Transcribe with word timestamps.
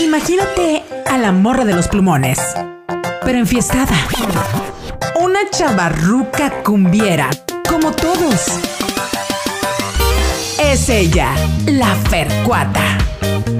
Imagínate 0.00 0.82
a 1.06 1.18
la 1.18 1.30
morra 1.30 1.66
de 1.66 1.74
los 1.74 1.86
plumones, 1.86 2.38
pero 3.22 3.38
enfiestada. 3.38 3.94
Una 5.20 5.40
chavarruca 5.50 6.62
cumbiera, 6.62 7.28
como 7.68 7.92
todos. 7.92 8.46
Es 10.58 10.88
ella, 10.88 11.34
la 11.66 11.94
Fercuata. 12.08 12.96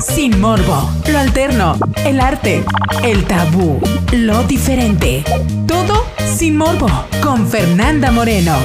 Sin 0.01 0.41
morbo, 0.41 0.91
lo 1.13 1.19
alterno, 1.19 1.79
el 2.07 2.19
arte, 2.19 2.65
el 3.03 3.27
tabú, 3.27 3.79
lo 4.13 4.43
diferente. 4.45 5.23
Todo 5.69 6.07
sin 6.25 6.57
morbo, 6.57 6.89
con 7.23 7.47
Fernanda 7.47 8.11
Moreno. 8.11 8.57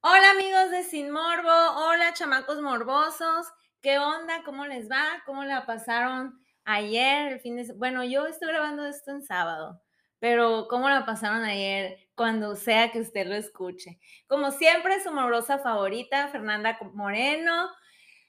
Hola 0.00 0.30
amigos 0.30 0.70
de 0.70 0.84
Sin 0.84 1.10
Morbo, 1.10 1.52
hola 1.76 2.14
chamacos 2.14 2.62
morbosos, 2.62 3.46
¿qué 3.82 3.98
onda? 3.98 4.42
¿Cómo 4.44 4.66
les 4.66 4.90
va? 4.90 5.22
¿Cómo 5.26 5.44
la 5.44 5.66
pasaron 5.66 6.38
ayer, 6.64 7.32
el 7.32 7.40
fin 7.40 7.56
de 7.56 7.72
Bueno, 7.74 8.04
yo 8.04 8.26
estoy 8.26 8.48
grabando 8.48 8.84
esto 8.86 9.10
en 9.10 9.22
sábado, 9.22 9.80
pero 10.18 10.66
¿cómo 10.68 10.88
la 10.88 11.06
pasaron 11.06 11.44
ayer? 11.44 11.98
Cuando 12.14 12.56
sea 12.56 12.90
que 12.90 13.00
usted 13.00 13.26
lo 13.26 13.34
escuche. 13.34 13.98
Como 14.26 14.50
siempre, 14.50 15.02
su 15.02 15.12
morbosa 15.12 15.58
favorita, 15.58 16.28
Fernanda 16.28 16.78
Moreno. 16.94 17.68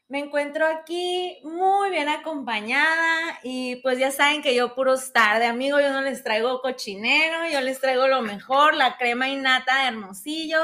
Me 0.07 0.19
encuentro 0.19 0.65
aquí 0.65 1.39
muy 1.43 1.91
bien 1.91 2.09
acompañada 2.09 3.39
y 3.43 3.75
pues 3.77 3.99
ya 3.99 4.09
saben 4.09 4.41
que 4.41 4.55
yo 4.55 4.73
puros 4.73 5.13
tarde, 5.13 5.45
amigo, 5.45 5.79
yo 5.79 5.91
no 5.91 6.01
les 6.01 6.23
traigo 6.23 6.61
cochinero, 6.61 7.47
yo 7.51 7.61
les 7.61 7.79
traigo 7.79 8.07
lo 8.07 8.23
mejor, 8.23 8.73
la 8.73 8.97
crema 8.97 9.29
innata 9.29 9.81
de 9.81 9.87
Hermosillo 9.89 10.59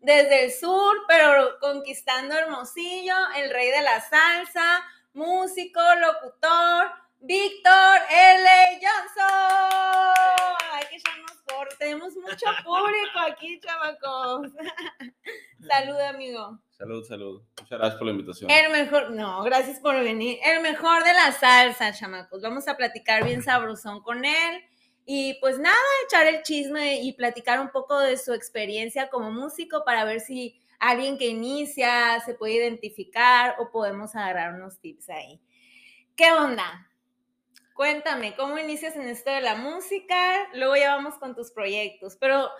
desde 0.00 0.44
el 0.44 0.52
sur, 0.52 0.96
pero 1.06 1.58
conquistando 1.60 2.34
Hermosillo, 2.34 3.16
el 3.36 3.50
rey 3.50 3.70
de 3.70 3.82
la 3.82 4.00
salsa, 4.00 4.84
músico, 5.12 5.80
locutor, 6.00 6.90
Víctor 7.20 7.98
L. 8.10 8.48
Johnson. 8.80 10.14
Hay 10.72 10.86
que 10.86 10.96
echarnos 10.96 11.36
por. 11.46 11.68
Tenemos 11.78 12.14
mucho 12.14 12.46
público 12.64 13.18
aquí, 13.26 13.60
chamacos. 13.60 14.52
salud, 15.68 16.00
amigo. 16.00 16.58
Salud, 16.70 17.04
salud. 17.04 17.42
Muchas 17.60 17.78
gracias 17.78 17.96
por 17.96 18.06
la 18.06 18.12
invitación. 18.12 18.50
El 18.50 18.70
mejor, 18.70 19.10
no, 19.10 19.42
gracias 19.42 19.80
por 19.80 19.96
venir. 19.96 20.38
El 20.44 20.62
mejor 20.62 21.02
de 21.02 21.12
la 21.12 21.32
salsa, 21.32 21.92
chamacos. 21.92 22.40
Vamos 22.40 22.68
a 22.68 22.76
platicar 22.76 23.24
bien 23.24 23.42
sabrosón 23.42 24.00
con 24.00 24.24
él. 24.24 24.64
Y 25.10 25.38
pues 25.40 25.58
nada, 25.58 25.74
echar 26.04 26.26
el 26.26 26.42
chisme 26.42 27.00
y 27.00 27.14
platicar 27.14 27.60
un 27.60 27.70
poco 27.70 27.98
de 27.98 28.18
su 28.18 28.34
experiencia 28.34 29.08
como 29.08 29.30
músico 29.30 29.82
para 29.82 30.04
ver 30.04 30.20
si 30.20 30.60
alguien 30.78 31.16
que 31.16 31.28
inicia 31.28 32.20
se 32.26 32.34
puede 32.34 32.56
identificar 32.56 33.54
o 33.58 33.70
podemos 33.70 34.14
agarrar 34.14 34.52
unos 34.52 34.78
tips 34.80 35.08
ahí. 35.08 35.40
¿Qué 36.14 36.30
onda? 36.30 36.90
Cuéntame, 37.72 38.36
¿cómo 38.36 38.58
inicias 38.58 38.96
en 38.96 39.08
esto 39.08 39.30
de 39.30 39.40
la 39.40 39.54
música? 39.54 40.46
Luego 40.52 40.76
ya 40.76 40.94
vamos 40.94 41.14
con 41.14 41.34
tus 41.34 41.52
proyectos, 41.52 42.18
pero 42.20 42.50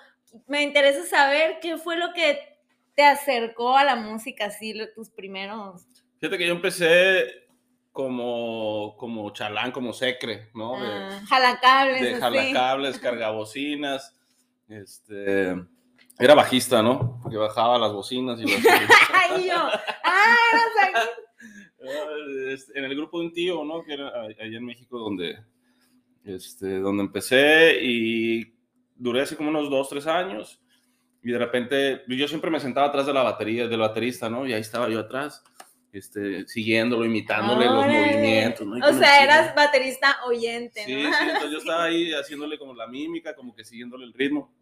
me 0.47 0.63
interesa 0.63 1.05
saber 1.05 1.59
qué 1.61 1.77
fue 1.77 1.99
lo 1.99 2.15
que 2.15 2.57
te 2.95 3.03
acercó 3.03 3.77
a 3.77 3.85
la 3.85 3.95
música, 3.95 4.47
así, 4.47 4.75
tus 4.95 5.11
primeros. 5.11 5.87
Fíjate 6.19 6.39
que 6.39 6.47
yo 6.47 6.55
empecé 6.55 7.47
como, 7.93 8.68
como 8.97 9.31
chalán, 9.33 9.73
como 9.73 9.93
secre, 9.93 10.51
¿no? 10.55 10.81
De, 10.81 10.89
ah, 10.89 11.23
jalacables. 11.29 12.03
De 12.03 12.15
jalacables, 12.17 12.99
cargabocinas. 12.99 14.15
Este, 14.69 15.55
era 16.19 16.35
bajista, 16.35 16.83
¿no? 16.83 17.21
Porque 17.23 17.37
bajaba 17.37 17.79
las 17.79 17.93
bocinas 17.93 18.41
y 18.41 18.45
las... 18.45 18.61
¡Ay, 19.15 19.49
yo! 19.49 19.69
¡Ah, 20.05 20.51
En 22.75 22.85
el 22.85 22.97
grupo 22.97 23.21
de 23.21 23.27
un 23.27 23.33
tío, 23.33 23.65
¿no? 23.65 23.85
Que 23.85 23.95
era 23.95 24.09
allá 24.23 24.57
en 24.57 24.65
México 24.65 24.99
donde, 24.99 25.39
este, 26.25 26.81
donde 26.81 27.05
empecé 27.05 27.79
y 27.83 28.53
duré 28.97 29.23
así 29.23 29.37
como 29.37 29.51
unos 29.51 29.71
dos, 29.71 29.89
tres 29.89 30.07
años. 30.07 30.61
Y 31.23 31.31
de 31.31 31.39
repente, 31.39 32.03
yo 32.09 32.29
siempre 32.29 32.51
me 32.51 32.61
sentaba 32.61 32.89
atrás 32.89 33.07
de 33.07 33.13
la 33.13 33.23
batería, 33.23 33.69
del 33.69 33.81
baterista, 33.81 34.29
¿no? 34.29 34.47
Y 34.47 34.53
ahí 34.53 34.61
estaba 34.61 34.89
yo 34.89 35.01
atrás 35.01 35.45
este, 35.93 36.47
siguiéndolo, 36.47 37.05
imitándole 37.05 37.67
los 37.67 37.87
movimientos. 37.87 38.67
¿no? 38.67 38.87
O 38.87 38.93
sea, 38.93 39.23
eras 39.23 39.55
baterista 39.55 40.19
oyente, 40.27 40.85
Sí, 40.85 40.95
sí, 40.95 41.25
entonces 41.27 41.51
yo 41.51 41.59
estaba 41.59 41.85
ahí 41.85 42.13
haciéndole 42.13 42.59
como 42.59 42.75
la 42.75 42.87
mímica, 42.87 43.35
como 43.35 43.55
que 43.55 43.65
siguiéndole 43.65 44.05
el 44.05 44.13
ritmo. 44.13 44.53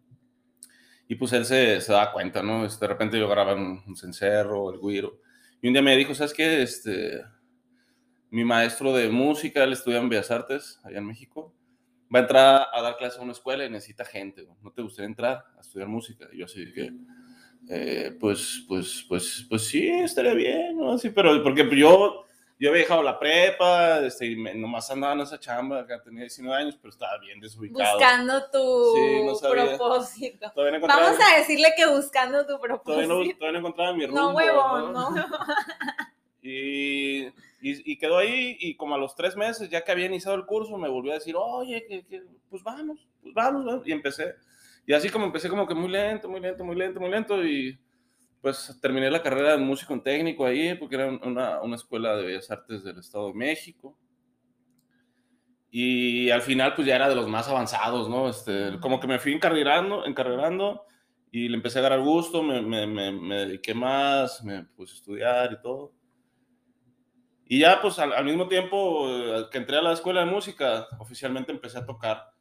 Y 1.07 1.15
pues 1.15 1.31
él 1.33 1.45
se, 1.45 1.79
se 1.81 1.93
da 1.93 2.11
cuenta, 2.11 2.43
¿no? 2.43 2.65
Este, 2.65 2.85
de 2.85 2.89
repente 2.89 3.19
yo 3.19 3.29
grababa 3.29 3.59
un, 3.59 3.81
un 3.87 3.95
cencerro, 3.95 4.73
el 4.73 4.79
guiro. 4.79 5.19
Y 5.61 5.67
un 5.67 5.73
día 5.73 5.81
me 5.81 5.95
dijo, 5.95 6.13
¿sabes 6.13 6.33
qué? 6.33 6.61
Este, 6.61 7.21
mi 8.29 8.43
maestro 8.43 8.93
de 8.93 9.09
música, 9.09 9.63
él 9.63 9.73
estudia 9.73 9.99
en 9.99 10.09
Bellas 10.09 10.31
Artes, 10.31 10.79
allá 10.83 10.97
en 10.97 11.07
México, 11.07 11.53
va 12.13 12.19
a 12.19 12.21
entrar 12.23 12.67
a 12.73 12.81
dar 12.81 12.97
clases 12.97 13.19
a 13.19 13.23
una 13.23 13.31
escuela 13.31 13.65
y 13.65 13.69
necesita 13.69 14.05
gente. 14.05 14.45
¿No 14.61 14.71
te 14.71 14.81
gustaría 14.81 15.07
entrar 15.07 15.45
a 15.57 15.61
estudiar 15.61 15.87
música? 15.87 16.27
Y 16.31 16.39
yo 16.39 16.45
así 16.45 16.71
que 16.73 16.91
eh, 17.69 18.15
pues, 18.19 18.63
pues, 18.67 19.05
pues, 19.07 19.45
pues 19.49 19.67
sí, 19.67 19.89
estaría 19.89 20.33
bien, 20.33 20.77
¿no? 20.77 20.97
Sí, 20.97 21.09
pero 21.09 21.43
porque 21.43 21.67
yo, 21.75 22.25
yo 22.59 22.69
había 22.69 22.81
dejado 22.81 23.03
la 23.03 23.19
prepa, 23.19 23.99
este, 24.05 24.27
y 24.27 24.35
nomás 24.55 24.89
andaba 24.89 25.13
en 25.13 25.21
esa 25.21 25.39
chamba, 25.39 25.81
acá 25.81 26.01
tenía 26.01 26.21
19 26.21 26.55
años, 26.55 26.77
pero 26.81 26.91
estaba 26.91 27.17
bien 27.19 27.39
desubicado. 27.39 27.97
Buscando 27.97 28.49
tu 28.51 29.39
propósito. 29.49 30.51
Vamos 30.55 31.17
a 31.19 31.37
decirle 31.37 31.73
que 31.75 31.85
buscando 31.87 32.45
tu 32.45 32.59
propósito. 32.59 32.83
Todavía 32.83 33.07
no, 33.07 33.37
todavía 33.37 33.51
no 33.51 33.59
encontraba 33.59 33.93
mi 33.93 34.05
rumbo. 34.05 34.21
No, 34.21 34.35
huevón, 34.35 34.93
¿no? 34.93 35.09
no. 35.11 35.27
Y, 36.49 37.25
y, 37.25 37.31
y, 37.61 37.97
quedó 37.97 38.19
ahí, 38.19 38.55
y 38.61 38.77
como 38.77 38.95
a 38.95 38.97
los 38.97 39.15
tres 39.15 39.35
meses, 39.35 39.69
ya 39.69 39.83
que 39.83 39.91
había 39.91 40.05
iniciado 40.05 40.37
el 40.37 40.45
curso, 40.45 40.77
me 40.77 40.87
volvió 40.87 41.11
a 41.11 41.15
decir, 41.15 41.35
oye, 41.37 41.85
que, 41.85 42.05
que, 42.05 42.23
pues 42.49 42.63
vamos, 42.63 43.05
pues 43.21 43.33
vamos, 43.33 43.65
vamos, 43.65 43.85
y 43.85 43.91
empecé. 43.91 44.35
Y 44.87 44.93
así 44.93 45.09
como 45.09 45.25
empecé 45.25 45.49
como 45.49 45.67
que 45.67 45.75
muy 45.75 45.89
lento, 45.89 46.29
muy 46.29 46.39
lento, 46.39 46.63
muy 46.63 46.75
lento, 46.77 46.99
muy 47.01 47.09
lento 47.09 47.45
y 47.45 47.77
pues 48.41 48.79
terminé 48.81 49.11
la 49.11 49.21
carrera 49.21 49.51
de 49.51 49.57
músico 49.57 49.93
en 49.93 50.01
técnico 50.01 50.45
ahí 50.45 50.75
porque 50.75 50.95
era 50.95 51.07
una, 51.09 51.61
una 51.61 51.75
escuela 51.75 52.15
de 52.15 52.25
bellas 52.25 52.49
artes 52.49 52.85
del 52.85 52.97
Estado 52.97 53.27
de 53.27 53.33
México. 53.33 53.99
Y 55.69 56.29
al 56.29 56.41
final 56.41 56.73
pues 56.73 56.87
ya 56.87 56.95
era 56.95 57.09
de 57.09 57.15
los 57.15 57.27
más 57.27 57.49
avanzados, 57.49 58.07
¿no? 58.07 58.29
Este, 58.29 58.79
como 58.79 59.01
que 59.01 59.07
me 59.07 59.19
fui 59.19 59.33
encarrilando, 59.33 60.05
encarrilando 60.05 60.85
y 61.33 61.49
le 61.49 61.57
empecé 61.57 61.79
a 61.79 61.81
agarrar 61.81 61.99
gusto, 61.99 62.41
me, 62.41 62.61
me, 62.61 62.87
me, 62.87 63.35
dediqué 63.39 63.73
más, 63.73 64.41
me 64.41 64.63
puse 64.63 64.93
a 64.93 64.95
estudiar 64.95 65.51
y 65.51 65.61
todo. 65.61 65.91
Y 67.43 67.59
ya 67.59 67.81
pues 67.81 67.99
al, 67.99 68.13
al 68.13 68.23
mismo 68.23 68.47
tiempo 68.47 69.09
eh, 69.09 69.47
que 69.51 69.57
entré 69.57 69.75
a 69.75 69.81
la 69.81 69.91
escuela 69.91 70.21
de 70.21 70.31
música, 70.31 70.87
oficialmente 70.97 71.51
empecé 71.51 71.77
a 71.77 71.85
tocar 71.85 72.36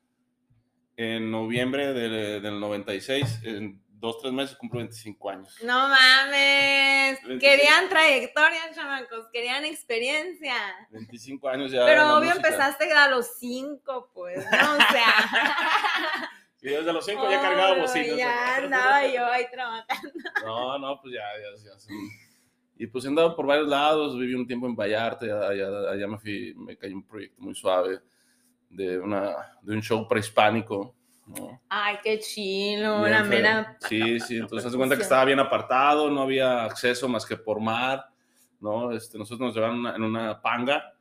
en 0.96 1.30
noviembre 1.30 1.92
de, 1.92 2.40
del 2.40 2.58
96, 2.58 3.40
en 3.44 3.82
dos, 3.98 4.18
tres 4.20 4.32
meses 4.32 4.56
cumplo 4.56 4.78
25 4.78 5.30
años. 5.30 5.56
No 5.62 5.88
mames, 5.88 7.18
querían 7.40 7.88
trayectoria, 7.88 8.72
chamacos, 8.74 9.26
querían 9.32 9.64
experiencia. 9.64 10.54
25 10.90 11.48
años 11.48 11.72
ya. 11.72 11.84
Pero 11.84 12.16
obvio 12.16 12.32
empezaste 12.32 12.90
a 12.92 13.08
los 13.08 13.26
5, 13.38 14.10
pues, 14.14 14.38
¿no? 14.38 14.74
O 14.74 14.90
sea. 14.90 16.30
Sí, 16.58 16.72
desde 16.72 16.92
los 16.92 17.04
5 17.04 17.30
ya 17.30 17.40
cargaba 17.42 17.78
bocinas. 17.78 18.16
Ya 18.16 18.56
andaba 18.64 19.06
yo 19.06 19.26
ahí 19.26 19.44
trabajando. 19.52 20.10
No, 20.44 20.78
no, 20.78 21.00
pues 21.00 21.14
ya, 21.14 21.20
ya, 21.38 21.62
ya. 21.62 21.94
Y 22.78 22.86
pues 22.86 23.04
he 23.04 23.08
andado 23.08 23.36
por 23.36 23.46
varios 23.46 23.68
lados, 23.68 24.18
viví 24.18 24.34
un 24.34 24.46
tiempo 24.46 24.66
en 24.66 24.74
Vallarta, 24.74 25.26
allá, 25.48 25.68
allá 25.90 26.06
me, 26.08 26.18
fui, 26.18 26.54
me 26.56 26.76
cayó 26.76 26.96
un 26.96 27.06
proyecto 27.06 27.40
muy 27.40 27.54
suave 27.54 28.00
de, 28.76 28.98
una, 28.98 29.34
de 29.62 29.74
un 29.74 29.82
show 29.82 30.06
prehispánico. 30.06 30.94
¿no? 31.26 31.60
Ay, 31.68 31.96
qué 32.02 32.20
chilo, 32.20 33.02
una 33.02 33.24
mera. 33.24 33.76
Sí, 33.88 34.20
sí, 34.20 34.36
entonces 34.36 34.70
se 34.70 34.76
cuenta 34.76 34.96
que 34.96 35.02
estaba 35.02 35.24
bien 35.24 35.40
apartado, 35.40 36.10
no 36.10 36.22
había 36.22 36.64
acceso 36.64 37.08
más 37.08 37.26
que 37.26 37.36
por 37.36 37.60
mar, 37.60 38.06
¿no? 38.60 38.92
Este, 38.92 39.18
nosotros 39.18 39.48
nos 39.48 39.54
llevaron 39.54 39.86
en 39.86 40.02
una 40.02 40.40
panga 40.40 40.95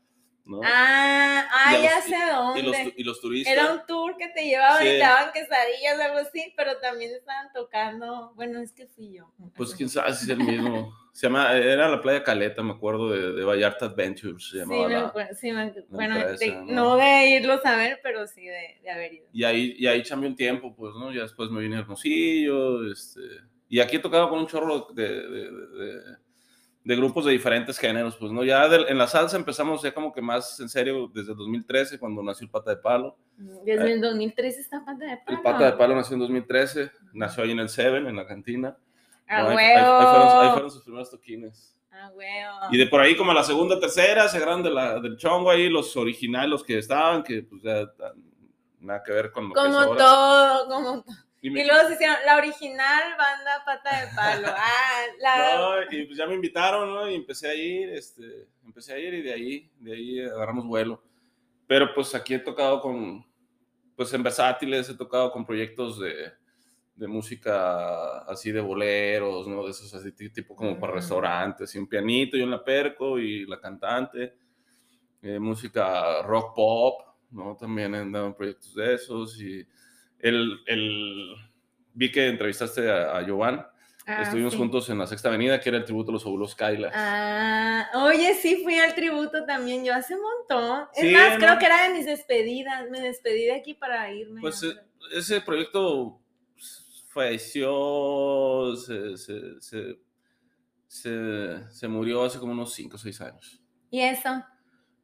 ¿no? 0.45 0.62
Ah, 0.63 1.47
ah 1.51 1.77
ya 1.77 2.01
sé 2.01 2.15
dónde. 2.31 2.59
Y 2.59 2.63
los, 2.63 2.77
y 2.97 3.03
los, 3.03 3.21
turistas. 3.21 3.53
Era 3.53 3.74
un 3.74 3.86
tour 3.86 4.15
que 4.18 4.27
te 4.30 4.45
llevaban 4.45 4.81
sí. 4.81 4.88
y 4.88 4.92
te 4.92 4.97
daban 5.00 5.33
quesadillas, 5.33 6.00
algo 6.00 6.18
así, 6.19 6.53
pero 6.56 6.77
también 6.77 7.13
estaban 7.13 7.51
tocando. 7.53 8.33
Bueno, 8.36 8.59
es 8.59 8.71
que 8.71 8.88
fui 8.88 9.13
yo. 9.13 9.31
Pues 9.56 9.74
quién 9.74 9.89
sabe 9.89 10.13
si 10.13 10.25
es 10.25 10.38
el 10.38 10.44
mismo. 10.44 10.94
Se 11.12 11.27
llama, 11.27 11.53
era 11.53 11.88
la 11.88 12.01
playa 12.01 12.24
Caleta, 12.24 12.62
me 12.62 12.74
acuerdo, 12.74 13.09
de, 13.09 13.31
de 13.31 13.44
Vallarta 13.45 13.86
Adventures. 13.86 14.50
Se 14.50 14.57
llamaba 14.57 14.83
sí, 14.83 14.94
me 14.94 14.95
acuerdo, 14.95 15.36
sí, 15.36 15.51
me, 15.51 15.74
bueno, 15.88 16.15
de, 16.18 16.56
¿no? 16.56 16.65
¿no? 16.65 16.98
de 16.98 17.30
irlo 17.30 17.62
a 17.63 17.75
ver, 17.77 18.01
pero 18.03 18.27
sí 18.27 18.45
de, 18.45 18.80
de 18.83 18.91
haber 18.91 19.13
ido. 19.13 19.27
Y 19.31 19.45
ahí, 19.45 19.75
y 19.77 19.88
ahí 19.88 20.03
chambeé 20.03 20.30
un 20.30 20.36
tiempo, 20.36 20.75
pues, 20.75 20.94
¿no? 20.95 21.13
Ya 21.13 21.21
después 21.21 21.50
me 21.50 21.62
vine 21.62 21.77
a 21.77 21.80
Hermosillo, 21.80 22.91
este. 22.91 23.21
Y 23.69 23.80
aquí 23.80 23.95
he 23.95 24.00
tocado 24.00 24.30
con 24.30 24.39
un 24.39 24.48
chorro 24.48 24.88
de, 24.94 26.01
de, 26.85 26.95
grupos 26.95 27.25
de 27.25 27.31
diferentes 27.33 27.77
géneros, 27.77 28.15
pues, 28.15 28.31
¿no? 28.31 28.43
Ya 28.43 28.67
de, 28.69 28.83
en 28.89 28.97
la 28.97 29.07
salsa 29.07 29.35
empezamos 29.35 29.81
ya 29.81 29.93
como 29.93 30.13
que 30.13 30.21
más 30.21 30.57
en 30.61 30.69
serio 30.69 31.11
desde 31.13 31.33
2013, 31.35 31.99
cuando 31.99 32.23
nació 32.23 32.45
el 32.45 32.51
Pata 32.51 32.69
de 32.69 32.77
Palo. 32.77 33.17
Desde 33.65 33.91
el 33.93 33.99
2013 34.01 34.61
está 34.61 34.85
Pata 34.85 35.03
de 35.05 35.17
Palo. 35.17 35.37
El 35.37 35.41
Pata 35.43 35.65
de 35.65 35.73
Palo 35.73 35.95
nació 35.95 36.13
en 36.13 36.19
2013, 36.21 36.91
nació 37.13 37.43
ahí 37.43 37.51
en 37.51 37.59
el 37.59 37.67
Seven, 37.69 38.07
en 38.07 38.15
la 38.15 38.25
cantina. 38.25 38.77
A 39.27 39.41
No, 39.43 39.49
ahí- 39.49 39.55
huevo. 39.55 39.77
ahí- 39.77 40.05
ahí 40.05 40.05
fueron- 40.13 40.43
ahí 40.45 40.49
fueron 40.51 40.71
sus 40.71 40.83
primeros 40.83 41.11
toquines. 41.11 41.75
A 41.91 42.09
huevo. 42.09 42.55
Y 42.71 42.77
de 42.77 42.88
por 42.88 43.01
ahí 43.01 43.15
como 43.17 43.31
a 43.31 43.33
la 43.33 43.43
segunda, 43.43 43.79
tercera, 43.79 44.27
se 44.27 44.38
agarran 44.38 44.61
de 44.61 44.69
la, 44.69 44.99
del 44.99 45.17
chongo 45.17 45.49
ahí 45.49 45.69
los 45.69 45.95
originales, 45.97 46.49
los 46.49 46.63
que 46.63 46.77
estaban, 46.77 47.23
que 47.23 47.41
pues 47.43 47.61
ya 47.63 47.89
nada 48.79 49.01
que 49.03 49.11
ver 49.11 49.31
con 49.31 49.47
lo 49.49 49.53
que 49.55 49.59
es 49.61 49.65
Como 49.65 49.79
ahora. 49.79 49.97
todo, 49.97 50.67
como 50.69 51.01
todo. 51.03 51.15
Y 51.45 51.50
me- 51.51 51.62
Y 51.62 51.68
luego 51.68 51.88
se 51.88 51.94
hicieron 51.94 52.15
la 52.25 52.38
original 52.38 53.03
banda 53.18 53.63
Pata 53.65 54.01
de 54.01 54.15
Palo. 54.15 54.47
Ah, 54.57 55.01
la. 55.19 55.57
No, 55.57 55.92
y 55.92 56.06
pues 56.06 56.18
ya 56.18 56.25
me 56.25 56.33
invitaron, 56.33 56.89
¿no? 56.94 57.07
Y 57.09 57.13
empecé 57.15 57.47
a 57.50 57.53
ir, 57.53 57.89
este, 57.89 58.47
empecé 58.63 58.94
a 58.94 58.97
ir 59.00 59.13
y 59.13 59.21
de 59.21 59.33
ahí, 59.33 59.71
de 59.80 59.94
ahí 59.94 60.19
agarramos 60.21 60.65
vuelo. 60.65 61.03
Pero 61.68 61.94
pues 61.94 62.15
aquí 62.15 62.33
he 62.33 62.39
tocado 62.39 62.81
con, 62.81 63.24
pues 63.95 64.12
en 64.13 64.24
versátiles, 64.24 64.89
he 64.89 64.95
tocado 64.95 65.31
con 65.31 65.45
proyectos 65.45 66.00
de, 66.00 66.31
de 66.95 67.07
música 67.07 68.19
así 68.19 68.51
de 68.51 68.62
boleros, 68.62 69.48
¿no? 69.48 69.63
De 69.65 69.69
esos 69.71 69.94
así 69.94 70.12
ti- 70.13 70.30
tipo 70.31 70.56
como 70.56 70.80
para 70.80 70.94
restaurantes, 70.94 71.75
y 71.75 71.77
un 71.77 71.88
pianito 71.88 72.38
y 72.38 72.41
un 72.41 72.50
la 72.51 72.63
perco 72.63 73.19
y 73.19 73.45
la 73.45 73.59
cantante. 73.59 74.33
Eh, 75.21 75.38
música 75.39 76.21
rock 76.24 76.56
pop, 76.56 77.01
¿no? 77.31 77.56
También 77.56 77.94
he 77.94 78.00
andado 78.00 78.25
en 78.27 78.33
proyectos 78.36 78.74
de 78.74 78.94
esos 78.95 79.39
y 79.41 79.68
el, 80.30 80.60
el, 80.68 81.36
vi 81.94 82.12
que 82.12 82.27
entrevistaste 82.27 82.89
a, 82.92 83.18
a 83.18 83.22
Giovanni. 83.25 83.60
Ah, 84.07 84.22
Estuvimos 84.22 84.54
sí. 84.54 84.60
juntos 84.60 84.88
en 84.89 85.00
la 85.00 85.07
Sexta 85.07 85.30
Avenida, 85.30 85.60
que 85.60 85.69
era 85.69 85.80
el 85.80 85.83
tributo 85.86 86.12
a 86.12 86.13
los 86.13 86.25
abuelos 86.25 86.56
Kyla. 86.56 86.92
Ah, 86.94 87.88
oye, 88.06 88.36
sí 88.36 88.57
fui 88.63 88.77
al 88.77 88.94
tributo 88.94 89.45
también 89.45 89.83
yo 89.83 89.95
hace 89.95 90.13
un 90.16 90.22
montón. 90.22 90.88
Es 90.95 91.12
más, 91.12 91.33
¿no? 91.33 91.39
creo 91.39 91.57
que 91.57 91.66
era 91.66 91.88
de 91.88 91.94
mis 91.95 92.06
despedidas. 92.06 92.88
Me 92.92 93.01
despedí 93.01 93.45
de 93.45 93.54
aquí 93.56 93.74
para 93.74 94.12
irme. 94.12 94.42
pues 94.42 94.62
a- 94.63 94.68
eh, 94.68 94.75
ese 95.13 95.42
proyecto 95.42 96.19
falleció, 97.10 98.75
se, 98.75 99.18
se, 99.18 99.62
se, 99.62 99.98
se- 100.88 101.69
se 101.69 101.88
murió 101.88 102.24
hace 102.24 102.39
como 102.39 102.51
unos 102.51 102.74
5 102.74 102.95
o 102.95 103.00
6 103.00 103.22
años. 103.22 103.62
Y 103.89 104.01
eso. 104.01 104.44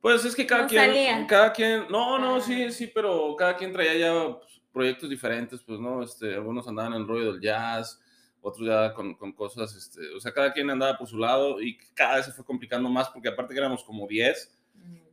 Pues 0.01 0.25
es 0.25 0.35
que 0.35 0.45
cada 0.47 0.63
No 0.63 0.67
quien, 0.67 0.85
salía. 0.85 1.27
cada 1.27 1.53
quien, 1.53 1.85
no, 1.89 2.17
no, 2.19 2.35
Ah. 2.35 2.41
sí, 2.41 2.71
sí, 2.71 2.87
pero 2.93 3.35
cada 3.35 3.55
quien 3.55 3.71
traía 3.71 3.95
ya 3.95 4.37
pues, 4.37 4.60
proyectos 4.71 5.09
diferentes, 5.09 5.61
pues, 5.61 5.79
¿no? 5.79 6.01
Este, 6.03 6.33
algunos 6.35 6.67
andaban 6.67 6.93
en 6.93 7.01
el 7.01 7.07
rollo 7.07 7.33
del 7.33 7.41
jazz, 7.41 8.01
otros 8.41 8.67
ya 8.67 8.93
con, 8.93 9.13
con 9.15 9.33
cosas, 9.33 9.75
este, 9.75 9.99
o 10.15 10.19
sea, 10.19 10.31
cada 10.33 10.51
quien 10.51 10.69
andaba 10.69 10.97
por 10.97 11.07
su 11.07 11.17
lado 11.17 11.61
y 11.61 11.77
cada 11.93 12.15
vez 12.15 12.25
se 12.25 12.31
fue 12.31 12.43
complicando 12.45 12.89
más 12.89 13.09
porque 13.09 13.29
aparte 13.29 13.53
que 13.53 13.59
éramos 13.59 13.83
como 13.83 14.07
10, 14.07 14.57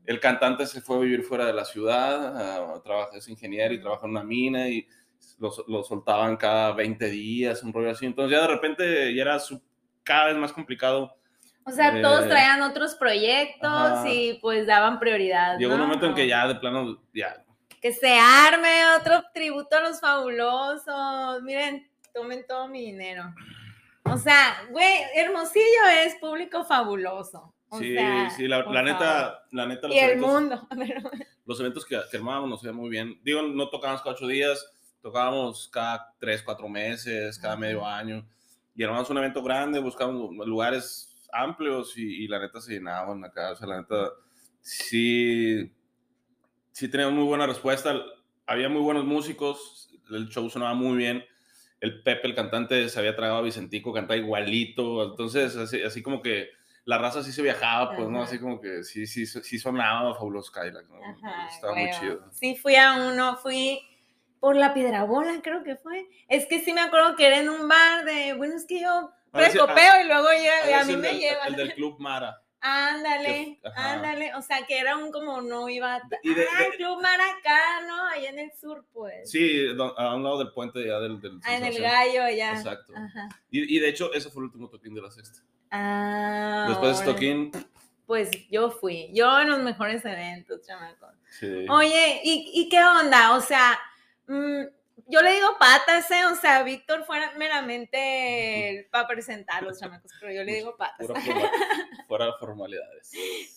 el 0.07 0.21
cantante 0.21 0.65
se 0.67 0.81
fue 0.81 0.97
a 0.97 1.01
vivir 1.01 1.23
fuera 1.23 1.45
de 1.45 1.53
la 1.53 1.67
ciudad, 1.67 2.75
a, 2.77 2.83
trabaja, 2.83 3.17
es 3.17 3.29
ingeniero 3.29 3.75
y 3.75 3.81
trabaja 3.81 4.07
en 4.07 4.13
una 4.13 4.25
mina 4.25 4.67
y 4.69 4.87
lo, 5.39 5.53
lo 5.67 5.83
soltaban 5.83 6.37
cada 6.39 6.73
20 6.73 7.07
días, 7.11 7.63
un 7.63 7.73
rollo 7.75 7.91
así. 7.91 8.07
Entonces 8.07 8.35
ya 8.39 8.41
de 8.47 8.55
repente 8.55 9.15
ya 9.15 9.23
era 9.23 9.39
su- 9.39 9.61
cada 10.03 10.29
vez 10.29 10.37
más 10.37 10.53
complicado. 10.55 11.15
O 11.65 11.71
sea, 11.71 12.01
todos 12.01 12.25
Eh, 12.25 12.29
traían 12.29 12.63
otros 12.63 12.95
proyectos 12.95 13.69
ajá. 13.71 14.09
y 14.09 14.39
pues 14.41 14.67
daban 14.67 14.99
prioridad. 14.99 15.59
Llegó 15.59 15.75
un 15.75 15.81
¿no? 15.81 15.87
momento 15.87 16.07
en 16.07 16.15
que 16.15 16.27
ya 16.27 16.49
de 16.49 16.55
plano, 16.55 17.03
ya, 17.13 17.45
Que 17.81 17.93
se 17.93 18.19
arme 18.19 18.97
otro 18.99 19.23
tributo 19.33 19.77
a 19.77 19.81
los 19.81 20.01
fabulosos. 20.01 21.43
Miren, 21.43 21.89
tomen 22.13 22.45
todo 22.47 22.69
mi 22.69 22.87
dinero. 22.87 23.33
O 24.05 24.17
sea, 24.17 24.67
güey, 24.71 24.95
Hermosillo 25.15 25.87
es 26.05 26.15
público 26.17 26.65
fabuloso. 26.65 27.55
O 27.71 27.79
sí, 27.79 27.95
sea, 27.95 28.31
sí, 28.31 28.49
la, 28.49 28.63
la 28.63 28.83
neta, 28.83 29.45
la 29.53 29.67
neta, 29.67 29.89
los 29.89 29.97
Y 29.97 29.99
el 29.99 30.11
eventos, 30.13 30.31
mundo. 30.31 30.69
los 31.47 31.61
eventos 31.61 31.85
que, 31.85 32.01
que 32.11 32.17
armábamos 32.17 32.49
nos 32.49 32.65
iban 32.65 32.77
muy 32.77 32.89
bien. 32.89 33.21
Digo, 33.23 33.43
no 33.43 33.69
tocábamos 33.69 34.01
cada 34.01 34.15
ocho 34.15 34.27
días, 34.27 34.67
tocábamos 35.03 35.69
cada 35.69 36.15
tres, 36.19 36.43
cuatro 36.43 36.69
meses, 36.69 37.39
cada 37.39 37.57
medio 37.57 37.87
año. 37.87 38.27
Y 38.75 38.83
armábamos 38.83 39.11
un 39.11 39.19
evento 39.19 39.43
grande, 39.43 39.81
buscábamos 39.81 40.35
lugares 40.47 41.15
amplios 41.31 41.97
y, 41.99 42.25
y 42.25 42.29
la 42.29 42.39
neta 42.39 42.61
se 42.61 42.73
llenaban 42.73 43.23
acá. 43.25 43.53
O 43.53 43.57
sea, 43.57 43.67
la 43.67 43.79
neta, 43.81 44.13
sí, 44.63 45.71
sí 46.79 46.89
teníamos 46.89 47.15
muy 47.15 47.25
buena 47.25 47.47
respuesta. 47.47 47.95
Había 48.47 48.69
muy 48.69 48.81
buenos 48.81 49.05
músicos, 49.05 49.91
el 50.11 50.29
show 50.29 50.49
sonaba 50.49 50.75
muy 50.75 50.97
bien. 50.97 51.25
El 51.81 52.03
Pepe, 52.03 52.29
el 52.29 52.35
cantante, 52.35 52.89
se 52.89 52.99
había 52.99 53.17
tragado 53.17 53.39
a 53.41 53.43
Vicentico, 53.43 53.93
cantaba 53.93 54.17
igualito. 54.17 55.03
Entonces, 55.05 55.57
así, 55.57 55.83
así 55.83 56.03
como 56.03 56.23
que 56.23 56.51
la 56.85 56.99
raza 56.99 57.23
sí 57.23 57.33
se 57.33 57.43
viajaba, 57.43 57.95
pues, 57.97 58.09
¿no? 58.09 58.23
Así 58.23 58.39
como 58.39 58.61
que 58.61 58.83
sí, 58.85 59.07
sí, 59.07 59.27
sí 59.27 59.59
sonaba 59.59 60.15
fabuloso 60.15 60.53
¿no? 60.55 61.29
Ajá, 61.29 61.49
Estaba 61.49 61.75
muy 61.75 61.85
huevo. 61.85 61.99
chido. 62.01 62.31
Sí, 62.33 62.57
fui 62.57 62.77
a 62.77 62.95
uno, 62.95 63.37
fui 63.37 63.81
por 64.41 64.55
la 64.57 64.73
Piedrabola, 64.73 65.41
creo 65.43 65.63
que 65.65 65.75
fue. 65.77 66.07
Es 66.29 66.47
que 66.47 66.61
sí 66.61 66.73
me 66.73 66.81
acuerdo 66.81 67.17
que 67.17 67.27
era 67.27 67.39
en 67.41 67.49
un 67.49 67.69
bar 67.69 68.05
de, 68.05 68.35
bueno, 68.35 68.55
es 68.57 68.65
que 68.67 68.81
yo 68.81 69.11
Ah, 69.33 69.43
ese- 69.43 69.59
precopeo 69.59 70.01
y 70.03 70.07
luego 70.07 70.29
yo- 70.33 70.73
Ah, 70.73 70.79
a 70.79 70.81
es 70.81 70.87
mí 70.87 70.97
me 70.97 71.09
del- 71.09 71.19
llevan. 71.19 71.49
El 71.49 71.57
del 71.57 71.75
Club 71.75 71.97
Mara. 71.99 72.41
Ándale, 72.61 73.61
ajá. 73.65 73.93
ándale. 73.95 74.35
O 74.35 74.43
sea, 74.43 74.67
que 74.67 74.79
era 74.79 74.97
un 74.97 75.13
como 75.13 75.41
no 75.41 75.69
iba. 75.69 76.01
Y 76.23 76.35
de- 76.35 76.47
ah, 76.57 76.63
de-. 76.77 76.85
Allá 78.15 78.31
en 78.31 78.39
el 78.39 78.53
sur, 78.61 78.85
pues. 78.93 79.31
Sí, 79.31 79.67
a 79.97 80.15
un 80.15 80.23
lado 80.25 80.39
del 80.39 80.53
puente 80.53 80.85
ya 80.85 80.99
del, 80.99 81.21
del 81.21 81.39
Ah, 81.45 81.57
en 81.57 81.65
el 81.65 81.81
gallo, 81.81 82.23
allá. 82.25 82.53
Exacto. 82.53 82.93
Ajá. 82.97 83.29
Y, 83.51 83.77
y 83.77 83.79
de 83.81 83.89
hecho, 83.89 84.13
ese 84.13 84.31
fue 84.31 84.41
el 84.43 84.47
último 84.47 84.69
toquín 84.69 84.95
de 84.95 85.03
la 85.03 85.11
sexta. 85.11 85.41
Ah. 85.71 86.67
Después 86.69 86.97
de 86.99 87.05
ese 87.05 87.13
toquín, 87.13 87.53
Pues 88.07 88.31
yo 88.49 88.71
fui. 88.71 89.11
Yo 89.13 89.39
en 89.41 89.51
los 89.51 89.61
mejores 89.63 90.05
eventos, 90.05 90.67
chamacos. 90.67 91.11
sí. 91.39 91.67
Oye, 91.69 92.21
¿y, 92.25 92.51
y 92.55 92.69
qué 92.69 92.83
onda? 92.83 93.37
O 93.37 93.41
sea, 93.41 93.79
mm, 94.27 94.63
yo 95.09 95.23
le 95.23 95.33
digo 95.33 95.49
patas, 95.59 96.11
¿eh? 96.11 96.27
O 96.27 96.37
sea, 96.37 96.63
Víctor 96.63 97.05
fuera 97.05 97.33
meramente 97.37 98.89
para 98.93 99.07
presentar 99.09 99.63
los 99.63 99.81
chamacos, 99.81 100.13
pero 100.21 100.33
yo 100.33 100.45
le 100.45 100.55
digo 100.55 100.77
patas. 100.77 101.07
Forma- 101.07 101.23
fuera 102.09 102.33
formalidades. 102.39 103.11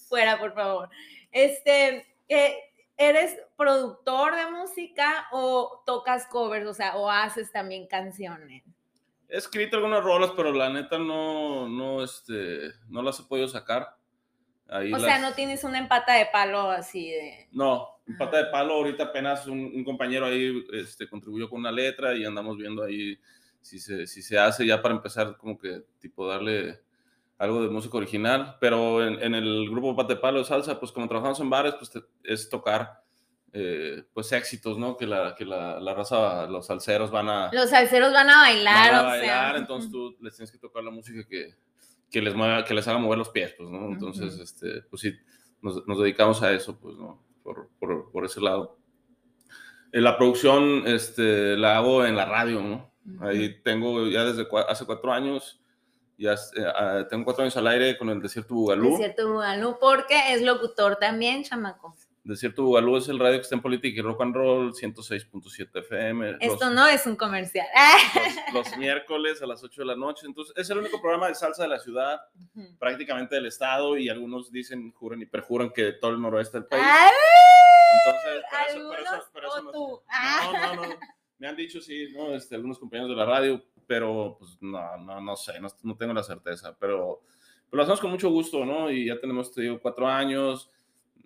Fuera, 0.07 0.39
por 0.39 0.53
favor. 0.53 0.89
Este, 1.31 2.05
eh, 2.29 2.57
¿eres 2.97 3.37
productor 3.57 4.35
de 4.35 4.49
música 4.51 5.27
o 5.31 5.83
tocas 5.85 6.25
covers? 6.27 6.67
O 6.67 6.73
sea, 6.73 6.95
o 6.95 7.09
haces 7.09 7.51
también 7.51 7.87
canciones. 7.87 8.63
He 9.27 9.37
escrito 9.37 9.77
algunas 9.77 10.03
rolas, 10.03 10.31
pero 10.35 10.51
la 10.51 10.69
neta 10.69 10.97
no, 10.99 11.67
no, 11.67 12.03
este, 12.03 12.71
no 12.87 13.01
las 13.01 13.19
he 13.19 13.23
podido 13.23 13.47
sacar. 13.47 13.95
Ahí 14.67 14.93
O 14.93 14.99
sea, 14.99 15.19
no 15.19 15.33
tienes 15.33 15.63
una 15.65 15.79
empata 15.79 16.13
de 16.13 16.25
palo 16.27 16.69
así 16.71 17.11
de. 17.11 17.47
No. 17.51 18.00
Pata 18.17 18.37
de 18.37 18.45
palo, 18.45 18.73
ahorita 18.75 19.03
apenas 19.05 19.47
un, 19.47 19.59
un 19.59 19.83
compañero 19.83 20.25
ahí 20.25 20.63
este, 20.73 21.07
contribuyó 21.09 21.49
con 21.49 21.59
una 21.59 21.71
letra 21.71 22.13
y 22.15 22.25
andamos 22.25 22.57
viendo 22.57 22.83
ahí 22.83 23.17
si 23.61 23.79
se, 23.79 24.07
si 24.07 24.21
se 24.21 24.37
hace 24.39 24.65
ya 24.65 24.81
para 24.81 24.95
empezar 24.95 25.37
como 25.37 25.57
que 25.57 25.83
tipo 25.99 26.27
darle 26.27 26.79
algo 27.37 27.61
de 27.63 27.69
música 27.69 27.97
original, 27.97 28.55
pero 28.59 29.05
en, 29.05 29.21
en 29.21 29.33
el 29.35 29.69
grupo 29.69 29.95
Pata 29.95 30.13
de 30.15 30.19
Palo 30.19 30.39
de 30.39 30.45
Salsa, 30.45 30.79
pues 30.79 30.91
como 30.91 31.07
trabajamos 31.07 31.39
en 31.39 31.49
bares, 31.49 31.73
pues 31.75 31.89
te- 31.91 32.03
es 32.23 32.47
tocar 32.49 33.01
eh, 33.53 34.03
pues 34.13 34.31
éxitos, 34.31 34.77
¿no? 34.77 34.95
Que 34.95 35.05
la, 35.07 35.33
que 35.35 35.43
la, 35.45 35.79
la 35.79 35.93
raza, 35.93 36.45
los 36.47 36.67
salseros 36.67 37.09
van 37.11 37.29
a, 37.29 37.49
Los 37.51 37.69
salseros 37.71 38.13
van 38.13 38.29
a 38.29 38.41
bailar, 38.41 38.91
van 38.91 38.95
a 38.95 39.01
o 39.01 39.05
bailar, 39.07 39.51
sea. 39.53 39.57
entonces 39.59 39.91
tú 39.91 40.15
les 40.21 40.35
tienes 40.35 40.51
que 40.51 40.57
tocar 40.59 40.83
la 40.83 40.91
música 40.91 41.27
que, 41.27 41.55
que 42.09 42.21
les 42.21 42.33
mueva, 42.35 42.63
que 42.63 42.73
les 42.75 42.87
haga 42.87 42.99
mover 42.99 43.17
los 43.17 43.29
pies, 43.29 43.53
pues, 43.57 43.69
¿no? 43.69 43.87
Entonces, 43.91 44.33
Ujú. 44.35 44.43
este, 44.43 44.81
pues 44.83 45.01
sí, 45.01 45.13
nos, 45.61 45.85
nos 45.87 45.99
dedicamos 45.99 46.41
a 46.43 46.51
eso, 46.53 46.79
pues, 46.79 46.95
¿no? 46.95 47.21
Por, 47.43 47.69
por, 47.79 48.11
por 48.11 48.25
ese 48.25 48.39
lado. 48.41 48.77
Eh, 49.91 50.01
La 50.01 50.17
producción, 50.17 50.83
este, 50.87 51.57
la 51.57 51.77
hago 51.77 52.05
en 52.05 52.15
la 52.15 52.25
radio, 52.25 52.61
¿no? 52.61 52.91
Ujú. 53.05 53.25
Ahí 53.25 53.61
tengo 53.63 54.07
ya 54.07 54.23
desde 54.25 54.47
cua- 54.47 54.65
hace 54.69 54.85
cuatro 54.85 55.11
años, 55.11 55.59
ya 56.17 56.33
eh, 56.33 56.65
ah, 56.75 57.05
tengo 57.09 57.25
cuatro 57.25 57.43
años 57.43 57.57
al 57.57 57.67
aire 57.67 57.97
con 57.97 58.09
el 58.09 58.21
Desierto 58.21 58.53
Bugalú. 58.53 58.91
Desierto 58.91 59.31
Bugalú, 59.31 59.77
porque 59.79 60.33
es 60.33 60.41
locutor 60.43 60.97
también, 60.97 61.43
chamaco. 61.43 61.95
Desierto 62.31 62.63
Bugalú 62.63 62.97
es 62.97 63.07
el 63.09 63.19
radio 63.19 63.37
que 63.37 63.41
está 63.43 63.55
en 63.55 63.61
política 63.61 63.99
y 63.99 64.01
rock 64.03 64.21
and 64.21 64.35
roll, 64.35 64.73
106.7 64.73 65.79
FM. 65.79 66.37
Esto 66.39 66.65
los- 66.65 66.73
no 66.73 66.87
es 66.87 67.05
un 67.05 67.15
comercial. 67.15 67.67
los, 68.53 68.65
los 68.65 68.77
miércoles 68.77 69.41
a 69.41 69.45
las 69.47 69.63
8 69.63 69.81
de 69.81 69.85
la 69.87 69.95
noche. 69.95 70.25
Entonces, 70.25 70.53
es 70.57 70.69
el 70.69 70.77
único 70.79 71.01
programa 71.01 71.27
de 71.27 71.35
salsa 71.35 71.63
de 71.63 71.69
la 71.69 71.79
ciudad, 71.79 72.21
Ujú. 72.55 72.77
prácticamente 72.79 73.35
del 73.35 73.45
estado, 73.47 73.97
y 73.97 74.09
algunos 74.09 74.51
dicen, 74.51 74.91
juran 74.93 75.21
y 75.21 75.25
perjuran 75.25 75.71
que 75.71 75.93
todo 75.93 76.11
el 76.11 76.21
noroeste 76.21 76.59
del 76.59 76.67
país. 76.67 76.83
¡Ay! 76.85 77.11
Entonces, 78.05 78.43
por 78.49 78.59
eso, 78.69 78.87
por 78.89 78.99
eso, 78.99 79.09
Algunos 79.13 79.25
por 79.31 79.43
eso 79.45 79.53
o 79.53 79.61
no- 79.63 79.71
tú. 79.71 80.01
No, 80.53 80.75
no, 80.75 80.87
no. 80.87 80.95
Me 81.39 81.47
han 81.47 81.55
dicho, 81.55 81.81
sí, 81.81 82.07
¿no? 82.15 82.35
Este, 82.35 82.55
algunos 82.55 82.77
compañeros 82.79 83.09
de 83.09 83.15
la 83.15 83.25
radio, 83.25 83.63
pero 83.87 84.35
pues 84.39 84.57
no, 84.61 84.97
no, 84.97 85.19
no 85.19 85.35
sé, 85.35 85.59
no, 85.59 85.67
no 85.83 85.97
tengo 85.97 86.13
la 86.13 86.21
certeza, 86.23 86.77
pero, 86.79 87.21
pero 87.69 87.77
lo 87.77 87.83
hacemos 87.83 87.99
con 87.99 88.11
mucho 88.11 88.29
gusto, 88.29 88.63
¿no? 88.63 88.91
Y 88.91 89.07
ya 89.07 89.19
tenemos, 89.19 89.51
te 89.51 89.61
digo, 89.63 89.79
cuatro 89.81 90.07
años, 90.07 90.69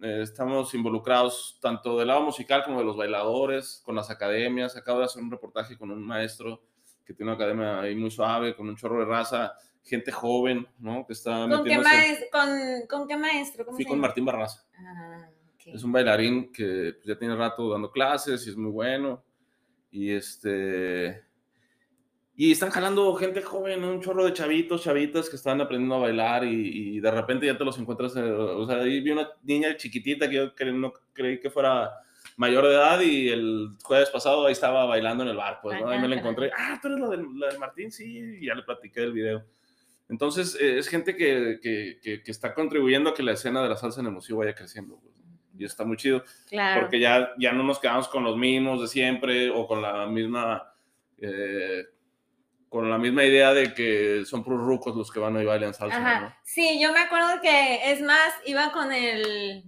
eh, 0.02 0.22
estamos 0.22 0.74
involucrados 0.74 1.58
tanto 1.62 1.98
del 1.98 2.08
lado 2.10 2.22
musical 2.22 2.64
como 2.64 2.80
de 2.80 2.86
los 2.86 2.98
bailadores, 2.98 3.82
con 3.86 3.96
las 3.96 4.10
academias. 4.10 4.76
Acabo 4.76 5.00
de 5.00 5.06
hacer 5.06 5.22
un 5.24 5.32
reportaje 5.32 5.78
con 5.78 5.92
un 5.92 6.04
maestro 6.06 6.64
que 7.06 7.14
tiene 7.14 7.32
una 7.32 7.36
academia 7.36 7.80
ahí 7.82 7.96
muy 7.96 8.10
suave, 8.12 8.56
con 8.56 8.68
un 8.68 8.76
chorro 8.76 9.00
de 9.00 9.06
raza, 9.06 9.54
gente 9.84 10.12
joven, 10.12 10.68
¿no? 10.80 11.06
Que 11.06 11.14
está 11.14 11.42
¿Con 11.42 11.50
qué, 11.50 11.58
metiéndose. 11.78 11.96
maes- 11.96 12.30
con, 12.32 12.88
¿Con 13.00 13.08
qué 13.08 13.18
maestro? 13.18 13.66
¿Cómo 13.66 13.76
Fui 13.78 13.84
se 13.84 13.90
con 13.90 13.98
llama? 13.98 14.08
Martín 14.08 14.26
Barraza. 14.26 14.66
Ah, 14.78 15.30
ok. 15.54 15.62
Es 15.76 15.84
un 15.84 15.92
bailarín 15.92 16.52
que 16.52 16.94
pues, 16.96 17.06
ya 17.06 17.18
tiene 17.18 17.36
rato 17.36 17.70
dando 17.70 17.92
clases 17.92 18.46
y 18.48 18.50
es 18.50 18.58
muy 18.58 18.72
bueno. 18.72 19.24
Y 19.92 20.12
este. 20.12 21.24
Y 22.38 22.52
están 22.52 22.70
jalando 22.70 23.14
gente 23.16 23.42
joven, 23.42 23.84
un 23.86 24.02
chorro 24.02 24.26
de 24.26 24.34
chavitos, 24.34 24.84
chavitas 24.84 25.30
que 25.30 25.38
están 25.38 25.62
aprendiendo 25.62 25.96
a 25.96 26.00
bailar 26.00 26.44
y, 26.44 26.96
y 26.98 27.00
de 27.00 27.10
repente 27.12 27.46
ya 27.46 27.58
te 27.58 27.64
los 27.64 27.78
encuentras. 27.80 28.16
eh, 28.18 28.22
o 28.22 28.68
sea, 28.68 28.78
ahí 28.82 29.00
vi 29.00 29.12
una 29.12 29.30
niña 29.44 29.78
chiquitita 29.78 30.28
que 30.30 30.36
yo 30.36 30.56
cre- 30.56 30.74
no 30.74 30.92
creí 31.14 31.40
que 31.40 31.50
fuera 31.50 31.92
mayor 32.36 32.66
de 32.66 32.74
edad 32.74 33.00
y 33.00 33.30
el 33.30 33.70
jueves 33.84 34.10
pasado 34.10 34.46
ahí 34.46 34.52
estaba 34.52 34.86
bailando 34.86 35.24
en 35.24 35.30
el 35.30 35.38
bar, 35.38 35.60
pues, 35.62 35.80
¿no? 35.80 35.88
Ahí 35.88 36.00
me 36.00 36.10
la 36.10 36.18
encontré. 36.18 36.52
Ah, 36.58 36.78
tú 36.82 36.90
eres 36.90 37.00
la 37.00 37.08
del, 37.10 37.26
la 37.40 37.48
del 37.48 37.60
Martín, 37.60 37.90
sí, 37.92 38.38
y 38.42 38.46
ya 38.48 38.54
le 38.56 38.64
platiqué 38.64 39.00
del 39.00 39.14
video. 39.14 39.44
Entonces, 40.10 40.58
eh, 40.60 40.78
es 40.78 40.90
gente 40.90 41.16
que, 41.16 41.60
que, 41.64 42.00
que, 42.04 42.22
que 42.22 42.32
está 42.32 42.54
contribuyendo 42.54 43.12
a 43.12 43.14
que 43.14 43.24
la 43.24 43.32
escena 43.32 43.64
de 43.64 43.70
la 43.70 43.78
salsa 43.78 44.02
en 44.02 44.08
el 44.08 44.12
museo 44.12 44.36
vaya 44.38 44.54
creciendo. 44.54 45.00
pues, 45.02 45.16
y 45.58 45.64
está 45.64 45.86
muy 45.86 45.96
chido 45.96 46.22
Claro. 46.50 46.82
porque 46.82 47.00
ya, 47.00 47.32
ya 47.40 47.54
no 47.54 47.64
nos 47.64 47.80
quedamos 47.80 48.10
con 48.10 48.26
los 48.26 48.36
mismos 48.36 48.82
de 48.82 48.88
siempre 48.90 49.50
o 49.50 49.66
con 49.66 49.82
la 49.82 50.06
misma 50.06 50.74
eh, 51.18 51.86
con 52.70 52.90
la 52.90 52.98
misma 52.98 53.24
idea 53.24 53.54
de 53.54 53.74
que 53.74 54.24
son 54.26 54.44
puros 54.44 54.62
rucos 54.62 54.96
los 54.96 55.12
que 55.12 55.20
van 55.20 55.40
y 55.42 55.46
bailan 55.46 55.74
salsa, 55.74 55.98
Ajá. 55.98 56.20
¿no? 56.22 56.36
Sí, 56.44 56.80
yo 56.82 56.92
me 56.92 57.00
acuerdo 57.00 57.42
que, 57.42 57.92
es 57.92 58.02
más, 58.02 58.34
iba 58.46 58.72
con 58.72 58.92
el. 58.92 59.64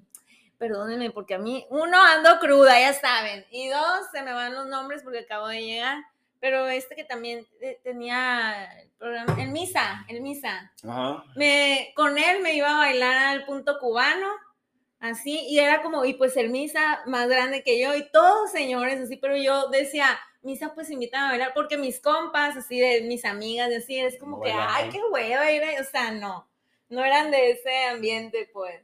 Perdónenme, 0.57 1.11
porque 1.11 1.35
a 1.35 1.37
mí, 1.37 1.65
uno, 1.69 2.01
ando 2.01 2.39
cruda, 2.39 2.79
ya 2.79 2.93
saben. 2.93 3.45
Y 3.51 3.67
dos, 3.67 4.07
se 4.11 4.23
me 4.23 4.33
van 4.33 4.55
los 4.55 4.67
nombres 4.67 5.03
porque 5.03 5.19
acabo 5.19 5.47
de 5.47 5.61
llegar. 5.61 6.03
Pero 6.39 6.67
este 6.67 6.95
que 6.95 7.03
también 7.03 7.47
eh, 7.61 7.79
tenía 7.83 8.65
el 8.81 8.89
programa, 8.97 9.35
el 9.41 9.49
Misa, 9.49 10.05
el 10.07 10.21
Misa. 10.21 10.71
Ajá. 10.83 11.23
Me, 11.35 11.91
con 11.95 12.17
él 12.17 12.41
me 12.41 12.55
iba 12.55 12.69
a 12.69 12.77
bailar 12.77 13.15
al 13.15 13.45
punto 13.45 13.77
cubano, 13.79 14.27
así, 14.99 15.39
y 15.49 15.59
era 15.59 15.81
como, 15.81 16.05
y 16.05 16.13
pues 16.13 16.37
el 16.37 16.49
Misa 16.49 17.01
más 17.05 17.27
grande 17.27 17.63
que 17.63 17.79
yo, 17.79 17.95
y 17.95 18.09
todos 18.11 18.51
señores, 18.51 18.99
así, 19.01 19.17
pero 19.17 19.37
yo 19.37 19.67
decía, 19.69 20.17
Misa, 20.41 20.73
pues 20.73 20.89
invítame 20.89 21.25
a 21.25 21.29
bailar, 21.29 21.51
porque 21.53 21.77
mis 21.77 21.99
compas, 21.99 22.55
así, 22.57 22.79
de 22.79 23.01
mis 23.01 23.25
amigas, 23.25 23.71
así, 23.75 23.99
es 23.99 24.17
como 24.17 24.37
No 24.37 24.43
que, 24.43 24.51
ay, 24.51 24.89
qué 24.91 24.99
hueva 25.11 25.51
ir, 25.51 25.63
ahí", 25.63 25.75
o 25.79 25.83
sea, 25.83 26.11
no, 26.11 26.47
no 26.89 27.03
eran 27.03 27.31
de 27.31 27.51
ese 27.51 27.85
ambiente, 27.85 28.49
pues. 28.53 28.81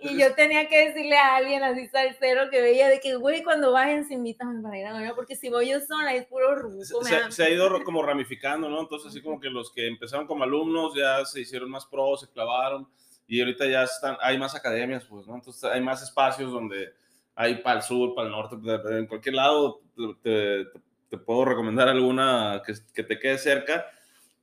Y 0.00 0.18
yo 0.18 0.34
tenía 0.34 0.66
que 0.68 0.86
decirle 0.88 1.16
a 1.16 1.36
alguien 1.36 1.62
así 1.62 1.86
salsero 1.88 2.50
que 2.50 2.60
veía 2.60 2.88
de 2.88 3.00
que, 3.00 3.16
güey, 3.16 3.42
cuando 3.42 3.70
vayan 3.72 4.04
se 4.06 4.14
invitan 4.14 4.62
para 4.62 4.78
ir 4.78 4.86
a 4.86 4.92
bailar, 4.92 5.14
porque 5.14 5.36
si 5.36 5.50
voy 5.50 5.68
yo 5.70 5.80
sola 5.80 6.14
es 6.14 6.26
puro 6.26 6.54
ruso. 6.56 7.02
se, 7.04 7.14
me 7.24 7.30
se- 7.30 7.44
ha 7.44 7.50
ido 7.50 7.82
como 7.84 8.02
ramificando, 8.02 8.68
¿no? 8.68 8.80
Entonces, 8.80 9.10
así 9.10 9.22
como 9.22 9.38
que 9.40 9.48
los 9.50 9.70
que 9.70 9.86
empezaron 9.86 10.26
como 10.26 10.44
alumnos 10.44 10.94
ya 10.94 11.24
se 11.24 11.40
hicieron 11.42 11.70
más 11.70 11.86
pros, 11.86 12.20
se 12.22 12.30
clavaron, 12.30 12.88
y 13.26 13.40
ahorita 13.40 13.66
ya 13.66 13.84
están, 13.84 14.16
hay 14.20 14.38
más 14.38 14.54
academias, 14.54 15.04
pues, 15.04 15.26
¿no? 15.26 15.34
Entonces, 15.36 15.64
hay 15.64 15.80
más 15.80 16.02
espacios 16.02 16.52
donde 16.52 16.92
hay 17.34 17.56
para 17.56 17.78
el 17.78 17.82
sur, 17.82 18.14
para 18.14 18.26
el 18.28 18.32
norte, 18.32 18.56
en 18.98 19.06
cualquier 19.06 19.34
lado 19.34 19.80
te, 19.96 20.14
te- 20.22 20.80
te 21.10 21.18
puedo 21.18 21.44
recomendar 21.44 21.88
alguna 21.88 22.62
que, 22.66 22.74
que 22.92 23.02
te 23.02 23.18
quede 23.18 23.38
cerca, 23.38 23.86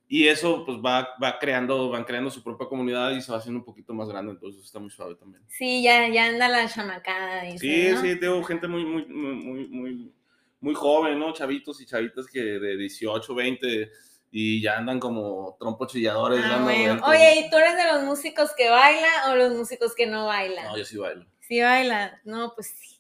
y 0.08 0.28
eso, 0.28 0.66
pues, 0.66 0.78
va, 0.80 1.10
va 1.24 1.40
creando, 1.40 1.90
van 1.90 2.04
creando 2.04 2.30
su 2.30 2.44
propia 2.44 2.68
comunidad 2.68 3.12
y 3.12 3.22
se 3.22 3.32
va 3.32 3.38
haciendo 3.38 3.60
un 3.60 3.66
poquito 3.66 3.94
más 3.94 4.10
grande, 4.10 4.32
entonces 4.34 4.64
está 4.64 4.78
muy 4.80 4.90
suave 4.90 5.16
también. 5.16 5.42
Sí, 5.48 5.82
ya, 5.84 6.08
ya 6.10 6.26
anda 6.28 6.50
la 6.50 6.68
chamacada. 6.68 7.44
dice, 7.44 7.60
Sí, 7.60 7.92
¿no? 7.94 8.02
sí, 8.02 8.20
tengo 8.20 8.44
gente 8.44 8.68
muy, 8.68 8.84
muy, 8.84 9.06
muy, 9.06 9.36
muy, 9.36 9.68
muy, 9.68 10.12
muy 10.60 10.74
joven, 10.74 11.18
¿no? 11.18 11.32
Chavitos 11.34 11.80
y 11.82 11.86
chavitas 11.86 12.28
que 12.28 12.40
de 12.42 12.76
18, 12.78 13.34
20 13.34 13.90
y 14.32 14.62
ya 14.62 14.78
andan 14.78 15.00
como 15.00 15.58
trompos 15.60 15.92
chilladores. 15.92 16.40
Ah, 16.44 16.62
bueno. 16.64 17.02
Oye, 17.06 17.42
¿y 17.42 17.50
tú 17.50 17.58
eres 17.58 17.76
de 17.76 17.92
los 17.92 18.04
músicos 18.04 18.52
que 18.56 18.70
bailan 18.70 19.30
o 19.32 19.36
los 19.36 19.54
músicos 19.54 19.94
que 19.94 20.08
no 20.08 20.26
bailan? 20.28 20.66
¿no? 20.66 20.78
Yo 20.78 20.86
sí 20.86 20.98
bailo. 20.98 21.26
Sí 21.42 21.62
bailan. 21.62 22.12
No, 22.24 22.54
pues 22.56 22.68
sí. 22.70 22.98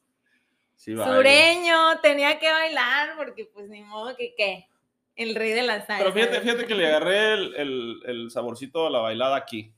Sí 0.76 0.94
bailo. 0.94 1.16
Sureño, 1.16 2.00
tenía 2.02 2.38
que 2.40 2.50
bailar 2.52 3.16
porque 3.16 3.46
pues 3.46 3.70
ni 3.70 3.82
modo 3.82 4.16
que 4.18 4.34
qué. 4.36 4.68
El 5.16 5.36
rey 5.36 5.52
de 5.52 5.62
la 5.64 5.86
salsa. 5.86 5.98
Pero 6.00 6.14
fíjate, 6.14 6.42
fíjate 6.42 6.66
que 6.66 6.74
le 6.76 6.88
agarré 6.88 7.34
el, 7.34 7.56
el, 7.56 8.00
el 8.06 8.32
saborcito 8.32 8.88
a 8.88 8.90
la 8.90 9.00
bailada 9.00 9.36
aquí. 9.36 9.74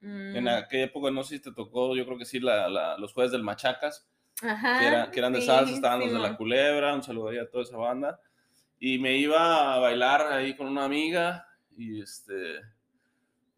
Mm, 0.00 0.36
En 0.36 0.48
aquella 0.48 0.84
época, 0.84 1.10
no 1.10 1.22
sé 1.22 1.36
si 1.36 1.42
te 1.42 1.52
tocó, 1.52 1.94
yo 1.94 2.06
creo 2.06 2.16
que 2.16 2.24
sí, 2.24 2.40
la, 2.40 2.68
la- 2.68 2.96
los 2.96 3.12
jueves 3.12 3.30
del 3.32 3.42
Machacas, 3.42 4.08
Ajá. 4.42 4.78
que, 4.78 4.86
era- 4.86 5.10
que 5.10 5.18
eran 5.18 5.32
de 5.34 5.40
sí, 5.40 5.46
salsa, 5.46 5.74
estaban 5.74 6.00
los 6.00 6.12
de 6.12 6.18
la 6.18 6.36
culebra, 6.36 6.94
un 6.94 7.02
saludo 7.02 7.28
ahí 7.28 7.38
a 7.38 7.50
toda 7.50 7.64
esa 7.64 7.76
banda. 7.76 8.18
Y 8.80 8.98
me 8.98 9.12
iba 9.16 9.74
a 9.74 9.78
bailar 9.78 10.32
ahí 10.32 10.56
con 10.56 10.66
una 10.66 10.84
amiga 10.84 11.46
y 11.76 12.00
este... 12.02 12.60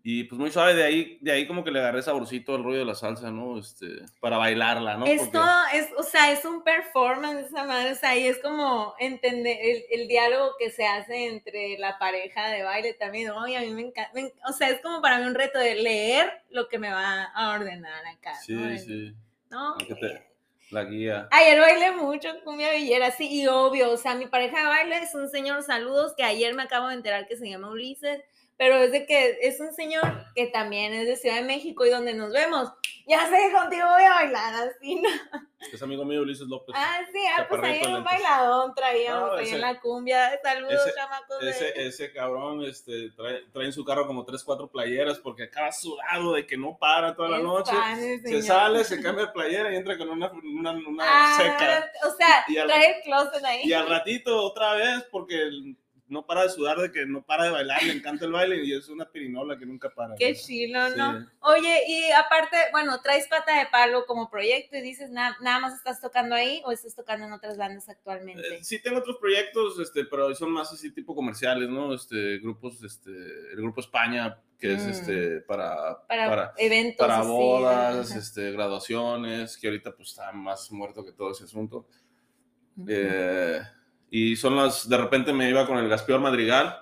Y 0.05 0.25
pues 0.25 0.37
muy 0.37 0.50
suave, 0.50 0.75
de 0.75 0.83
ahí, 0.83 1.19
de 1.21 1.31
ahí 1.31 1.47
como 1.47 1.62
que 1.62 1.71
le 1.71 1.79
agarré 1.79 2.02
saborcito 2.02 2.57
al 2.57 2.64
rollo 2.64 2.81
de 2.81 2.85
la 2.85 2.97
salsa, 2.97 3.31
¿no? 3.31 3.57
Este, 3.57 3.87
para 4.19 4.37
bailarla, 4.37 4.97
¿no? 4.97 5.07
Esto 5.07 5.31
Porque- 5.41 5.79
es, 5.79 5.91
o 5.97 6.02
sea, 6.02 6.33
es 6.33 6.45
un 6.45 6.64
performance 6.64 7.47
esa 7.47 7.62
madre, 7.62 7.93
o 7.93 7.95
sea, 7.95 8.17
y 8.19 8.26
es 8.26 8.41
como 8.41 8.97
entender 8.99 9.57
el, 9.62 9.85
el 9.93 10.09
diálogo 10.09 10.55
que 10.59 10.71
se 10.71 10.85
hace 10.88 11.29
entre 11.29 11.79
la 11.79 12.00
pareja 12.00 12.49
de 12.49 12.64
baile 12.64 12.95
también, 12.95 13.31
oye, 13.31 13.57
a 13.57 13.61
mí 13.61 13.71
me 13.71 13.83
encanta, 13.83 14.11
me 14.12 14.33
o 14.49 14.52
sea, 14.52 14.71
es 14.71 14.81
como 14.81 15.00
para 15.00 15.19
mí 15.21 15.25
un 15.26 15.37
reto 15.37 15.61
de 15.61 15.76
leer 15.76 16.33
lo 16.50 16.67
que 16.67 16.81
me 16.81 16.91
va 16.91 17.26
a 17.33 17.52
ordenar 17.55 18.05
acá, 18.05 18.35
Sí, 18.41 18.55
¿no? 18.55 18.76
sí, 18.79 19.14
No, 19.50 19.76
te- 19.76 20.32
la 20.73 20.85
guía. 20.85 21.29
Ayer 21.31 21.61
bailé 21.61 21.93
mucho 21.93 22.29
cumbia 22.45 22.73
villera, 22.73 23.11
sí, 23.11 23.29
y 23.31 23.47
obvio, 23.47 23.91
o 23.91 23.97
sea, 23.97 24.14
mi 24.14 24.26
pareja 24.26 24.59
de 24.61 24.67
baile 24.67 24.99
es 24.99 25.14
un 25.14 25.29
señor, 25.29 25.62
saludos, 25.62 26.14
que 26.17 26.25
ayer 26.25 26.55
me 26.55 26.62
acabo 26.62 26.88
de 26.88 26.95
enterar 26.95 27.26
que 27.26 27.37
se 27.37 27.49
llama 27.49 27.71
Ulises, 27.71 28.21
pero 28.56 28.76
es 28.76 28.92
de 28.92 29.06
que 29.06 29.38
es 29.42 29.59
un 29.61 29.73
señor 29.75 30.25
que 30.35 30.47
también 30.47 30.92
es 30.92 31.06
de 31.06 31.16
Ciudad 31.16 31.37
de 31.37 31.42
México 31.42 31.85
y 31.85 31.90
donde 31.90 32.14
nos 32.14 32.32
vemos, 32.32 32.71
ya 33.06 33.28
sé, 33.28 33.50
contigo 33.52 33.87
voy 33.88 34.04
a 34.04 34.11
bailar 34.14 34.54
así, 34.68 34.97
¿no? 34.97 35.09
Es 35.73 35.80
amigo 35.82 36.04
mío 36.04 36.23
Ulises 36.23 36.47
López. 36.49 36.75
Ah, 36.76 37.00
sí, 37.12 37.18
ah, 37.38 37.47
pues 37.49 37.62
ahí 37.62 37.75
Chaparrito, 37.78 37.99
un 37.99 38.04
bailadón 38.04 38.75
traíamos 38.75 39.30
No, 39.30 39.37
ahí 39.37 39.49
en 39.49 39.61
la 39.61 39.80
cumbia, 39.80 40.40
saludos, 40.42 40.75
ese- 40.87 40.94
chamacos. 40.94 41.40
de- 41.40 41.50
Ese, 41.50 41.87
ese 41.87 42.12
cabrón 42.12 42.64
este, 42.64 43.11
trae, 43.16 43.42
trae 43.52 43.66
en 43.66 43.73
su 43.73 43.85
carro 43.85 44.06
como 44.06 44.25
tres, 44.25 44.42
cuatro 44.44 44.68
playeras 44.71 45.18
porque 45.18 45.44
acaba 45.44 45.71
sudado 45.73 46.35
de 46.35 46.47
que 46.47 46.56
no 46.56 46.76
para 46.78 47.14
toda 47.14 47.28
la 47.30 47.37
es 47.38 47.42
noche. 47.44 47.73
fan 47.73 47.97
Se 48.23 48.42
sale, 48.42 48.85
se 48.85 49.00
cambia 49.02 49.26
de 49.26 49.32
playera 49.32 49.73
y 49.73 49.76
entra 49.76 49.97
con 49.97 50.09
una, 50.11 50.30
una, 50.32 50.73
una 50.73 51.04
Ah, 51.06 51.37
seca. 51.37 51.90
o 52.09 52.16
sea, 52.16 52.44
Y 52.49 52.59
al- 52.59 52.66
trae 52.68 52.97
el 52.97 53.02
closet 53.02 53.44
ahí. 53.44 53.61
Y 53.64 53.73
al 53.73 53.88
ratito 53.88 54.42
otra 54.42 54.75
vez 54.75 55.04
porque 55.11 55.42
el- 55.42 55.76
no 56.12 56.26
para 56.26 56.42
de 56.42 56.50
sudar 56.50 56.76
de 56.78 56.92
que 56.92 57.07
no 57.07 57.23
para 57.23 57.45
de 57.45 57.50
bailar, 57.50 57.83
le 57.83 57.92
encanta 57.95 58.26
el 58.26 58.33
baile 58.33 58.62
y 58.64 58.73
es 58.75 58.88
una 58.88 59.11
pirinola 59.11 59.59
que 59.59 59.64
nunca 59.66 59.88
para. 59.90 60.14
Qué 60.14 60.33
¿no? 60.33 60.38
chilo, 60.38 60.88
Sí. 60.90 60.95
¿no? 60.99 61.26
Oye, 61.40 61.83
y 61.88 62.11
aparte, 62.12 62.57
bueno, 62.71 63.00
traes 63.00 63.26
pata 63.28 63.59
de 63.59 63.66
palo 63.66 64.04
como 64.07 64.28
proyecto 64.31 64.76
y 64.76 64.83
dices, 64.83 65.11
"Na- 65.11 65.37
nada 65.40 65.59
más 65.61 65.75
estás 65.75 66.00
tocando 66.00 66.35
ahí 66.35 66.62
o 66.66 66.73
estás 66.73 66.95
tocando 66.95 67.26
en 67.26 67.33
otras 67.33 67.57
bandas 67.57 67.88
actualmente. 67.88 68.57
Eh, 68.57 68.62
Sí 68.62 68.81
tengo 68.83 68.99
otros 68.99 69.16
proyectos, 69.19 69.78
este, 69.81 70.04
pero 70.04 70.35
son 70.35 70.50
más 70.52 70.71
así 70.73 70.90
tipo 70.92 71.14
comerciales, 71.14 71.69
¿no? 71.69 71.95
Este, 71.95 72.38
grupos, 72.38 72.83
este, 72.85 73.11
el 73.11 73.57
grupo 73.57 73.81
España, 73.81 74.38
que 74.59 74.75
es 74.75 74.85
Mm. 74.87 74.90
este, 74.90 75.40
para, 75.40 76.07
para, 76.07 76.28
para, 76.28 76.54
eventos. 76.59 77.04
para 77.04 77.19
así, 77.21 77.28
bodas, 77.28 78.11
ajá. 78.11 78.19
este, 78.21 78.52
graduaciones, 78.52 79.57
que 79.57 79.66
ahorita 79.66 79.97
pues 79.97 80.11
está 80.11 80.31
más 80.33 80.71
muerto 80.71 81.04
que 81.04 81.12
todo 81.12 81.33
ese 81.33 81.45
asunto. 81.45 81.88
Eh, 82.88 83.61
y 84.12 84.37
son 84.37 84.54
las, 84.57 84.87
de 84.88 84.97
repente 84.99 85.33
me 85.33 85.49
iba 85.49 85.66
con 85.66 85.78
el 85.78 85.88
Gaspior 85.88 86.21
Madrigal, 86.21 86.76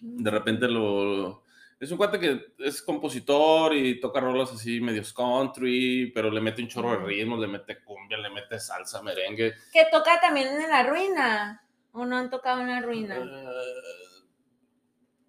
de 0.00 0.30
repente 0.30 0.66
lo... 0.68 1.44
Es 1.78 1.90
un 1.90 1.98
cuate 1.98 2.18
que 2.18 2.54
es 2.60 2.80
compositor 2.80 3.74
y 3.74 4.00
toca 4.00 4.20
rolas 4.20 4.50
así 4.52 4.80
medios 4.80 5.12
country, 5.12 6.10
pero 6.14 6.30
le 6.30 6.40
mete 6.40 6.62
un 6.62 6.68
chorro 6.68 6.92
de 6.92 7.04
ritmos, 7.04 7.38
le 7.40 7.46
mete 7.46 7.82
cumbia, 7.84 8.16
le 8.16 8.30
mete 8.30 8.58
salsa, 8.58 9.02
merengue. 9.02 9.52
Que 9.70 9.84
toca 9.92 10.18
también 10.20 10.48
en 10.48 10.70
la 10.70 10.82
ruina. 10.84 11.60
¿O 11.92 12.06
no 12.06 12.16
han 12.16 12.30
tocado 12.30 12.60
en 12.62 12.68
la 12.70 12.80
ruina? 12.80 13.16
Eh, 13.18 13.46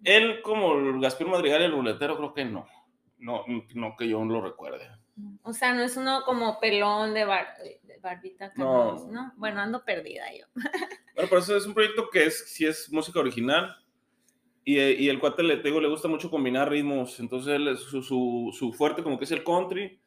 él, 0.04 0.40
como 0.40 0.74
el 0.78 1.00
Gaspior 1.00 1.28
Madrigal 1.30 1.60
y 1.60 1.64
el 1.64 1.72
ruletero, 1.72 2.16
creo 2.16 2.32
que 2.32 2.44
no. 2.44 2.66
No, 3.18 3.44
no 3.74 3.96
que 3.96 4.08
yo 4.08 4.24
lo 4.24 4.40
recuerde. 4.40 4.88
O 5.42 5.52
sea, 5.52 5.74
no 5.74 5.82
es 5.82 5.96
uno 5.96 6.22
como 6.24 6.58
pelón 6.60 7.12
de, 7.12 7.24
bar- 7.24 7.54
barbita 8.06 8.52
No. 8.56 9.06
¿no? 9.10 9.32
Bueno, 9.36 9.60
ando 9.60 9.84
perdida 9.84 10.24
yo. 10.38 10.46
Bueno, 11.14 11.30
pero 11.30 11.40
eso 11.40 11.56
es 11.56 11.64
un 11.66 11.72
proyecto 11.72 12.10
que 12.10 12.26
es, 12.26 12.50
sí 12.50 12.66
es 12.66 12.92
música 12.92 13.20
original. 13.20 13.74
Y, 14.64 14.78
y 14.78 15.08
el 15.08 15.18
cuate, 15.18 15.42
le, 15.42 15.56
te 15.58 15.68
digo, 15.68 15.80
le 15.80 15.88
gusta 15.88 16.08
mucho 16.08 16.28
combinar 16.30 16.68
ritmos. 16.68 17.18
Entonces, 17.20 17.54
él, 17.54 17.76
su, 17.78 18.02
su, 18.02 18.50
su 18.52 18.72
fuerte 18.74 19.02
como 19.02 19.18
que 19.18 19.24
es 19.24 19.30
el 19.32 19.42
country. 19.44 19.98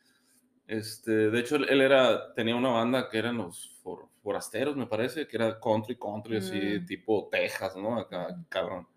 Este, 0.68 1.12
de 1.32 1.40
hecho, 1.40 1.56
él, 1.56 1.82
era, 1.82 2.32
tenía 2.36 2.56
una 2.56 2.70
banda 2.70 3.10
que 3.10 3.18
eran 3.18 3.38
los 3.38 3.80
for- 3.82 4.08
forasteros, 4.22 4.76
me 4.76 4.86
parece, 4.86 5.28
que 5.28 5.36
era 5.38 5.60
country, 5.60 5.98
country, 5.98 6.38
así, 6.38 6.60
Mm. 6.80 6.86
tipo 6.86 7.28
Texas, 7.32 7.76
¿no? 7.76 7.98
Acá, 7.98 8.36
cabrón. 8.50 8.88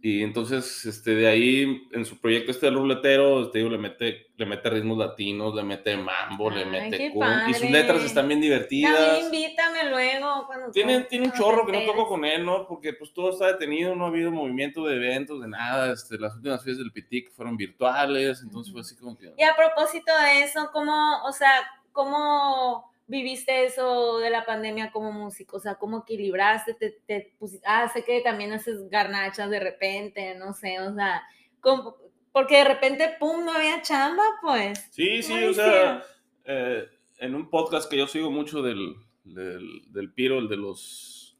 Y 0.00 0.22
entonces, 0.22 0.86
este, 0.86 1.16
de 1.16 1.26
ahí, 1.26 1.88
en 1.90 2.04
su 2.04 2.20
proyecto 2.20 2.52
este 2.52 2.66
del 2.66 2.76
ruletero, 2.76 3.50
te 3.50 3.58
digo, 3.58 3.70
le 3.70 3.78
mete, 3.78 4.28
le 4.36 4.46
mete 4.46 4.70
ritmos 4.70 4.96
latinos, 4.96 5.52
le 5.56 5.64
mete 5.64 5.96
mambo, 5.96 6.50
le 6.50 6.64
mete 6.66 7.10
cumbia. 7.10 7.48
Y 7.48 7.54
sus 7.54 7.68
letras 7.68 8.04
están 8.04 8.28
bien 8.28 8.40
divertidas. 8.40 8.96
También 8.96 9.24
invítame 9.24 9.90
luego. 9.90 10.46
Cuando 10.46 10.70
Tiene, 10.70 11.00
tiene 11.00 11.26
un 11.26 11.32
chorro 11.32 11.66
que 11.66 11.72
no 11.72 11.84
toco 11.84 12.06
con 12.06 12.24
él, 12.24 12.44
¿no? 12.46 12.64
Porque 12.68 12.92
pues 12.92 13.12
todo 13.12 13.30
está 13.30 13.48
detenido, 13.48 13.96
no 13.96 14.04
ha 14.04 14.08
habido 14.08 14.30
movimiento 14.30 14.86
de 14.86 14.94
eventos, 14.94 15.40
de 15.40 15.48
nada. 15.48 15.92
Este, 15.92 16.16
las 16.16 16.36
últimas 16.36 16.62
fiestas 16.62 16.84
del 16.84 16.92
PITIC 16.92 17.32
fueron 17.32 17.56
virtuales, 17.56 18.40
entonces 18.42 18.72
fue 18.72 18.82
así 18.82 18.94
como 18.94 19.18
que... 19.18 19.32
Y 19.36 19.42
a 19.42 19.56
propósito 19.56 20.12
de 20.16 20.44
eso, 20.44 20.70
¿cómo, 20.72 21.24
o 21.24 21.32
sea, 21.32 21.50
cómo 21.90 22.88
viviste 23.08 23.64
eso 23.64 24.18
de 24.18 24.30
la 24.30 24.44
pandemia 24.46 24.92
como 24.92 25.10
músico? 25.10 25.56
O 25.56 25.60
sea, 25.60 25.74
¿cómo 25.74 25.98
equilibraste? 26.02 26.74
Te, 26.74 26.90
te 27.06 27.34
pusi- 27.40 27.60
ah, 27.64 27.88
sé 27.92 28.04
que 28.04 28.20
también 28.20 28.52
haces 28.52 28.88
garnachas 28.88 29.50
de 29.50 29.58
repente, 29.60 30.34
no 30.36 30.52
sé, 30.54 30.78
o 30.80 30.94
sea, 30.94 31.22
¿cómo- 31.60 31.96
porque 32.30 32.58
de 32.58 32.64
repente, 32.64 33.16
pum, 33.18 33.44
no 33.44 33.52
había 33.52 33.82
chamba, 33.82 34.22
pues. 34.42 34.86
Sí, 34.92 35.22
sí, 35.22 35.32
¿Cómo 35.32 35.50
o 35.50 35.54
sea, 35.54 36.04
eh, 36.44 36.84
en 37.18 37.34
un 37.34 37.50
podcast 37.50 37.90
que 37.90 37.96
yo 37.96 38.06
sigo 38.06 38.30
mucho 38.30 38.62
del, 38.62 38.94
del, 39.24 39.90
del 39.90 40.12
Piro, 40.12 40.38
el 40.38 40.48
de 40.48 40.56
los, 40.58 41.36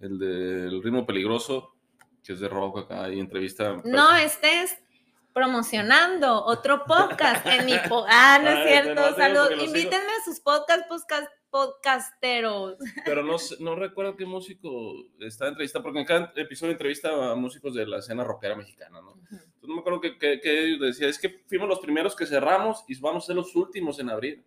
el 0.00 0.18
del 0.18 0.82
ritmo 0.82 1.06
peligroso, 1.06 1.76
que 2.24 2.32
es 2.32 2.40
de 2.40 2.48
rock 2.48 2.78
acá, 2.78 3.12
y 3.12 3.20
entrevista. 3.20 3.80
No 3.84 4.16
estés 4.16 4.82
promocionando 5.32 6.44
otro 6.44 6.84
podcast 6.86 7.46
en 7.46 7.66
mi 7.66 7.74
po- 7.88 8.04
ah 8.08 8.38
no 8.42 8.50
es 8.50 8.68
cierto 8.68 8.94
no, 9.10 9.16
salud 9.16 9.38
porque 9.40 9.54
lo 9.56 9.60
sigo. 9.62 9.76
invítenme 9.76 10.12
a 10.20 10.24
sus 10.24 10.40
podcasts 10.40 10.86
podcast, 10.88 11.28
podcasteros 11.50 12.76
Pero 13.04 13.22
no, 13.22 13.36
no 13.60 13.74
recuerdo 13.76 14.16
qué 14.16 14.24
músico 14.24 14.94
está 15.20 15.44
en 15.46 15.50
entrevista, 15.50 15.82
porque 15.82 16.00
en 16.00 16.06
cada 16.06 16.32
episodio 16.36 16.72
entrevista 16.72 17.30
a 17.30 17.34
músicos 17.34 17.74
de 17.74 17.86
la 17.86 17.98
escena 17.98 18.24
rockera 18.24 18.54
mexicana, 18.56 19.00
¿no? 19.02 19.14
Entonces 19.30 19.68
no 19.68 19.74
me 19.74 19.80
acuerdo 19.80 20.00
que, 20.00 20.18
que, 20.18 20.40
que 20.40 20.76
decía, 20.80 21.08
es 21.08 21.18
que 21.18 21.42
fuimos 21.46 21.68
los 21.68 21.78
primeros 21.80 22.16
que 22.16 22.26
cerramos 22.26 22.84
y 22.88 22.98
vamos 23.00 23.24
a 23.24 23.26
ser 23.28 23.36
los 23.36 23.54
últimos 23.54 23.98
en 23.98 24.10
abrir. 24.10 24.44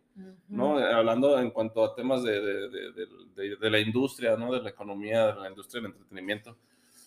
¿no? 0.48 0.78
Hablando 0.78 1.38
en 1.40 1.52
cuanto 1.52 1.84
a 1.84 1.94
temas 1.96 2.24
de, 2.24 2.40
de, 2.42 2.70
de, 2.70 2.92
de- 2.94 3.08
de- 3.36 3.56
de 3.58 3.70
la 3.70 3.80
industria, 3.80 4.36
¿no? 4.38 4.52
De 4.54 4.62
la 4.62 4.70
economía, 4.70 5.28
de 5.34 5.42
la 5.42 5.50
industria 5.50 5.82
del 5.82 5.92
entretenimiento. 5.92 6.52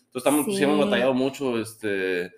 Entonces, 0.07 0.15
estamos, 0.17 0.47
sí. 0.47 0.57
Sí. 0.57 0.63
hemos 0.65 0.85
batallado 0.85 1.15
mucho, 1.15 1.59
este... 1.59 2.33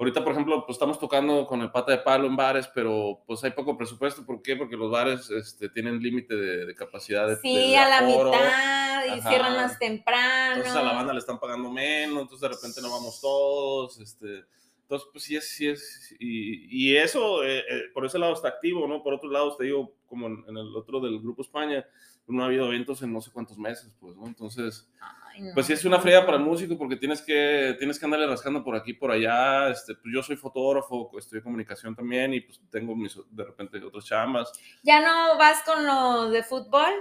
Ahorita, 0.00 0.24
por 0.24 0.32
ejemplo, 0.32 0.64
pues 0.66 0.76
estamos 0.76 0.98
tocando 0.98 1.46
con 1.46 1.60
el 1.60 1.70
pata 1.70 1.92
de 1.92 1.98
palo 1.98 2.26
en 2.26 2.34
bares, 2.34 2.66
pero 2.74 3.22
pues 3.26 3.44
hay 3.44 3.50
poco 3.50 3.76
presupuesto. 3.76 4.24
¿Por 4.24 4.40
qué? 4.40 4.56
Porque 4.56 4.76
los 4.76 4.90
bares 4.90 5.30
este, 5.30 5.68
tienen 5.68 6.00
límite 6.02 6.34
de, 6.34 6.64
de 6.66 6.74
capacidad 6.74 7.28
de 7.28 7.36
sí 7.36 7.54
de- 7.54 7.68
de 7.68 7.76
a 7.76 7.86
la 7.88 7.98
aforo. 7.98 8.30
mitad 8.32 9.04
y 9.06 9.18
Ajá. 9.18 9.28
cierran 9.28 9.56
más 9.56 9.78
temprano 9.78 10.56
Entonces 10.56 10.74
a 10.74 10.82
la 10.82 10.92
banda 10.94 11.12
le 11.12 11.18
están 11.18 11.38
pagando 11.38 11.70
menos, 11.70 12.22
entonces 12.22 12.40
de 12.40 12.48
repente 12.48 12.80
no 12.80 12.90
vamos 12.90 13.20
todos, 13.20 14.00
este, 14.00 14.44
entonces 14.82 15.08
pues 15.12 15.22
sí 15.24 15.36
es, 15.36 15.48
sí 15.50 15.68
es, 15.68 16.16
y, 16.18 16.90
y 16.90 16.96
eso, 16.96 17.44
eh, 17.44 17.58
eh, 17.58 17.82
por 17.92 18.06
ese 18.06 18.18
lado 18.18 18.32
está 18.32 18.48
activo, 18.48 18.88
¿no? 18.88 19.02
Por 19.02 19.12
otro 19.14 19.30
lado, 19.30 19.54
te 19.56 19.64
digo, 19.64 19.94
como 20.06 20.26
en, 20.28 20.44
en 20.48 20.56
el 20.56 20.74
otro 20.76 21.00
del 21.00 21.20
Grupo 21.20 21.42
España, 21.42 21.84
no 22.26 22.42
ha 22.42 22.46
habido 22.46 22.66
eventos 22.66 23.02
en 23.02 23.12
no 23.12 23.20
sé 23.20 23.30
cuántos 23.32 23.58
meses, 23.58 23.94
pues, 24.00 24.16
¿no? 24.16 24.26
Entonces, 24.26 24.88
Ay, 25.32 25.42
no. 25.42 25.54
pues 25.54 25.66
sí 25.66 25.72
es 25.72 25.84
una 25.84 26.00
fría 26.00 26.24
para 26.26 26.36
el 26.38 26.42
músico 26.44 26.76
porque 26.76 26.96
tienes 26.96 27.22
que, 27.22 27.74
tienes 27.78 27.98
que 27.98 28.04
andarle 28.04 28.26
rascando 28.26 28.62
por 28.64 28.74
aquí, 28.76 28.92
por 28.94 29.10
allá, 29.10 29.68
este, 29.70 29.94
pues 29.94 30.12
yo 30.14 30.22
soy 30.22 30.36
fotógrafo, 30.36 31.10
estudio 31.18 31.42
comunicación 31.42 31.94
también 31.94 32.34
y 32.34 32.40
pues 32.40 32.60
tengo 32.70 32.94
mis, 32.96 33.16
de 33.30 33.44
repente 33.44 33.78
otras 33.84 34.04
chambas. 34.04 34.52
ya 34.82 35.00
no 35.00 35.38
vas 35.38 35.62
con 35.62 35.86
lo 35.86 36.30
de 36.30 36.42
fútbol 36.42 36.92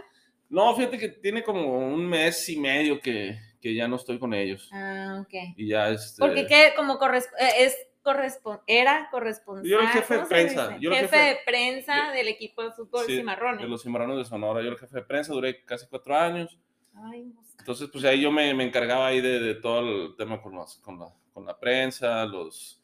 No, 0.50 0.76
fíjate 0.76 0.98
que 0.98 1.10
tiene 1.10 1.44
como 1.44 1.78
un 1.80 2.06
mes 2.08 2.48
y 2.50 2.60
medio 2.60 3.00
que, 3.00 3.38
que 3.62 3.74
ya 3.76 3.88
no 3.88 3.96
estoy 3.98 4.18
con 4.20 4.34
ellos. 4.34 4.70
ah 4.74 5.20
ok 5.22 5.34
Y 5.58 5.68
ya 5.70 5.90
este... 5.90 6.20
porque 6.20 6.46
qué 6.48 6.74
como 6.76 7.00
corresp- 7.00 7.34
eh, 7.40 7.52
es 7.66 7.76
correspon 8.02 8.60
era 8.66 9.10
corresponsal 9.12 9.70
Yo 9.70 9.78
era 9.80 9.92
el 9.92 9.94
jefe 9.94 10.14
de 10.14 10.20
¿cómo 10.20 10.28
se 10.30 10.34
prensa, 10.36 10.78
yo 10.80 10.92
jefe, 10.92 11.08
jefe- 11.18 11.28
de 11.30 11.38
prensa 11.46 12.12
del 12.12 12.28
equipo 12.30 12.64
de 12.64 12.72
fútbol 12.72 13.06
Sí, 13.06 13.18
Cimarrones 13.18 13.62
De 13.62 13.68
los 13.68 13.84
Cimarrones 13.84 14.18
de 14.18 14.26
Sonora. 14.26 14.62
Yo 14.62 14.68
era 14.68 14.76
el 14.76 14.80
jefe 14.80 14.96
de 14.96 15.04
prensa, 15.04 15.34
duré 15.34 15.64
casi 15.66 15.86
cuatro 15.88 16.16
años. 16.16 16.58
Ay. 16.96 17.34
Entonces, 17.60 17.90
pues 17.92 18.04
ahí 18.06 18.22
yo 18.22 18.32
me, 18.32 18.54
me 18.54 18.64
encargaba 18.66 19.08
ahí 19.08 19.22
de, 19.22 19.40
de 19.40 19.56
todo 19.56 19.80
el 19.80 20.16
tema 20.18 20.42
con, 20.42 20.56
las- 20.56 20.78
con, 20.78 21.00
la, 21.00 21.08
con 21.34 21.46
la 21.46 21.58
prensa, 21.60 22.26
los, 22.26 22.82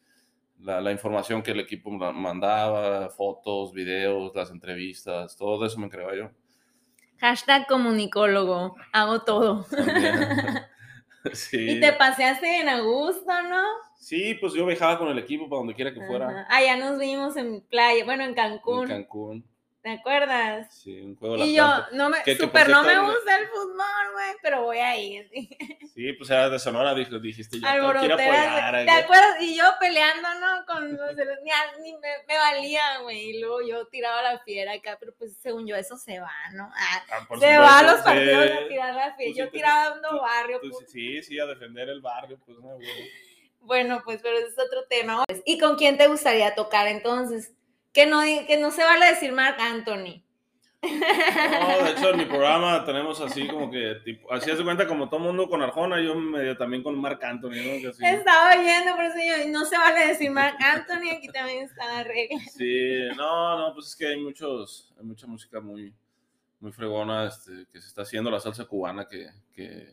la, 0.60 0.80
la 0.80 0.92
información 0.92 1.42
que 1.42 1.50
el 1.52 1.60
equipo 1.60 1.90
ma- 1.90 2.12
mandaba, 2.12 3.08
fotos, 3.10 3.72
videos, 3.72 4.32
las 4.34 4.50
entrevistas, 4.50 5.36
todo 5.36 5.64
eso 5.66 5.78
me 5.78 5.86
encargaba 5.86 6.14
yo. 6.16 6.30
hashtag 7.18 7.66
comunicólogo 7.66 8.76
hago 8.92 9.22
todo 9.22 9.64
sí. 11.32 11.70
y 11.70 11.80
te 11.80 11.92
paseaste 11.94 12.46
bien 12.48 12.68
a 12.68 12.80
gusto 12.80 13.42
no 13.48 13.62
sí, 13.98 14.34
pues 14.40 14.52
yo 14.52 14.64
viajaba 14.66 14.98
con 14.98 15.08
el 15.08 15.18
equipo 15.18 15.48
para 15.48 15.58
donde 15.58 15.74
quiera 15.74 15.92
que 15.92 16.04
fuera. 16.06 16.28
Ajá. 16.28 16.46
Ah, 16.48 16.62
ya 16.62 16.76
nos 16.76 16.98
vimos 16.98 17.36
en 17.36 17.62
playa, 17.62 18.04
bueno, 18.04 18.22
en 18.24 18.34
Cancún, 18.34 18.82
En 18.82 18.88
Cancún. 18.88 19.44
¿Te 19.86 19.92
acuerdas? 19.92 20.74
Sí, 20.82 21.00
un 21.00 21.14
juego 21.14 21.36
de 21.36 21.44
Y 21.44 21.52
la 21.52 21.58
yo, 21.62 21.64
Planta. 21.68 21.88
no 21.96 22.08
me, 22.10 22.36
super 22.36 22.68
no 22.68 22.82
me 22.82 22.98
gusta 22.98 23.38
el 23.38 23.46
fútbol, 23.46 24.12
güey, 24.14 24.32
pero 24.42 24.62
voy 24.62 24.78
a 24.78 24.96
ir. 24.98 25.30
Sí, 25.96 26.12
pues 26.12 26.28
era 26.28 26.50
de 26.50 26.58
Sonora, 26.58 26.92
dij- 26.92 27.20
dijiste, 27.22 27.58
yo 27.58 27.62
tengo 27.66 27.92
que 27.94 28.04
ir 28.04 28.12
a 28.12 28.14
Alboroteras, 28.16 28.48
apoyar. 28.66 28.84
¿te 28.84 28.90
acuerdas? 28.90 29.36
Y 29.40 29.56
yo 29.56 29.64
peleando, 29.80 30.28
¿no? 30.40 30.66
Con 30.66 30.92
los 30.96 31.16
ni, 31.16 31.82
ni 31.84 31.92
me, 31.98 32.08
me 32.28 32.36
valía, 32.36 32.98
güey, 33.02 33.30
y 33.30 33.40
luego 33.40 33.62
yo 33.62 33.86
tiraba 33.86 34.20
la 34.22 34.38
fiera 34.40 34.72
acá, 34.72 34.96
pero 35.00 35.14
pues 35.16 35.38
según 35.40 35.66
yo 35.66 35.74
eso 35.76 35.96
se 35.96 36.18
va, 36.20 36.34
¿no? 36.52 36.68
Ah, 36.76 37.02
Ah, 37.12 37.26
se 37.40 37.58
va 37.58 37.78
a 37.78 37.82
los 37.84 38.00
partidos 38.02 38.44
sí. 38.44 38.52
a 38.52 38.68
tirar 38.68 38.94
la 38.94 39.14
fiera, 39.14 39.32
Tú 39.46 39.50
sí 39.52 39.58
yo 39.58 39.62
dando 39.62 40.08
tú- 40.10 40.20
barrio, 40.20 40.60
Tú 40.60 40.70
pues. 40.70 40.90
sí, 40.90 41.22
sí, 41.22 41.38
a 41.38 41.46
defender 41.46 41.88
el 41.88 42.00
barrio, 42.02 42.38
pues 42.44 42.58
no, 42.58 42.74
güey. 42.74 43.10
Bueno, 43.60 44.02
pues, 44.04 44.20
pero 44.20 44.36
ese 44.36 44.48
es 44.48 44.58
otro 44.58 44.84
tema. 44.90 45.24
¿Y 45.46 45.58
con 45.58 45.76
quién 45.76 45.96
te 45.96 46.08
gustaría 46.08 46.54
tocar 46.54 46.86
entonces? 46.88 47.52
Que 47.96 48.06
no, 48.06 48.20
que 48.20 48.58
no 48.60 48.70
se 48.70 48.84
vale 48.84 49.06
decir 49.06 49.32
Marc 49.32 49.58
Anthony. 49.58 50.22
No, 50.82 51.84
de 51.84 51.90
hecho 51.92 52.10
en 52.10 52.18
mi 52.18 52.24
programa 52.26 52.84
tenemos 52.84 53.20
así 53.20 53.48
como 53.48 53.70
que, 53.70 53.96
tipo, 54.04 54.32
así 54.32 54.50
hace 54.50 54.62
cuenta 54.62 54.86
como 54.86 55.08
todo 55.08 55.18
mundo 55.20 55.48
con 55.48 55.62
Arjona, 55.62 56.00
yo 56.00 56.14
medio 56.14 56.56
también 56.56 56.82
con 56.82 57.00
Marc 57.00 57.24
Anthony, 57.24 57.48
¿no? 57.50 57.80
Que 57.80 57.88
así- 57.88 58.04
Estaba 58.04 58.50
oyendo, 58.50 58.94
por 58.94 59.04
eso 59.06 59.16
yo, 59.16 59.48
no 59.50 59.64
se 59.64 59.76
vale 59.78 60.06
decir 60.08 60.30
Marc 60.30 60.60
Anthony, 60.62 61.10
aquí 61.16 61.28
también 61.28 61.64
está 61.64 61.86
la 61.86 62.04
regla. 62.04 62.38
Sí, 62.56 63.08
no, 63.16 63.58
no, 63.58 63.74
pues 63.74 63.86
es 63.88 63.96
que 63.96 64.06
hay 64.08 64.20
muchos, 64.20 64.94
hay 64.98 65.04
mucha 65.04 65.26
música 65.26 65.60
muy, 65.60 65.92
muy 66.60 66.70
fregona 66.72 67.26
este, 67.26 67.66
que 67.72 67.80
se 67.80 67.88
está 67.88 68.02
haciendo, 68.02 68.30
la 68.30 68.38
salsa 68.40 68.64
cubana 68.66 69.08
que, 69.08 69.26
que, 69.52 69.92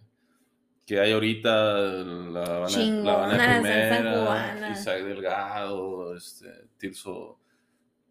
que 0.86 1.00
hay 1.00 1.14
ahorita, 1.14 1.78
la 1.80 2.44
Habana, 2.44 2.68
Chingona 2.68 3.04
la 3.04 3.14
Habana 3.14 3.60
Primera. 3.62 4.70
Isaac 4.72 5.02
Delgado, 5.04 6.16
este, 6.16 6.48
Tirso, 6.78 7.40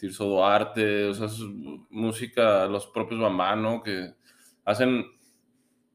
Tirso 0.03 0.27
Duarte, 0.27 1.07
o 1.07 1.15
sea, 1.15 1.27
es 1.29 1.39
música, 1.91 2.67
los 2.67 2.89
propios 2.89 3.21
Bambá, 3.21 3.57
¿no? 3.57 3.83
Que 3.83 4.15
hacen, 4.67 5.07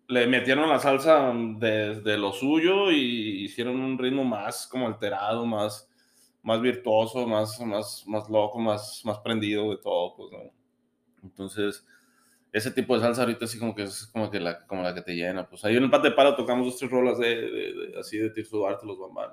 le 0.08 0.28
metieron 0.28 0.70
la 0.70 0.80
salsa 0.80 1.34
desde 1.58 2.18
lo 2.18 2.32
suyo 2.32 2.92
y 2.92 3.44
hicieron 3.46 3.80
un 3.80 3.98
ritmo 3.98 4.24
más 4.24 4.68
como 4.68 4.88
alterado, 4.88 5.46
más, 5.46 5.90
más 6.44 6.62
virtuoso, 6.62 7.28
más, 7.28 7.60
más, 7.62 8.06
más 8.08 8.30
loco, 8.30 8.60
más, 8.60 9.02
más 9.06 9.20
prendido 9.20 9.70
de 9.72 9.78
todo, 9.78 10.16
pues, 10.16 10.32
¿no? 10.32 10.52
Entonces, 11.24 11.86
ese 12.54 12.72
tipo 12.72 12.96
de 12.96 13.02
salsa 13.02 13.24
ahorita 13.24 13.48
sí 13.48 13.60
como 13.60 13.76
que 13.76 13.84
es 13.84 14.08
como 14.08 14.32
que 14.32 14.40
la, 14.40 14.66
como 14.68 14.84
la 14.84 14.94
que 14.96 15.02
te 15.04 15.16
llena, 15.16 15.48
pues 15.50 15.66
ahí 15.66 15.78
en 15.78 15.84
el 15.86 15.90
Pate 15.92 16.12
Palo 16.12 16.36
tocamos 16.36 16.66
dos, 16.68 16.78
tres 16.78 16.92
rolas 16.92 17.20
de, 17.20 17.36
de- 17.36 17.74
de- 17.74 18.00
así 18.00 18.18
de 18.18 18.30
Tirso 18.32 18.58
Duarte, 18.58 18.86
los 18.88 19.00
Bambán, 19.00 19.32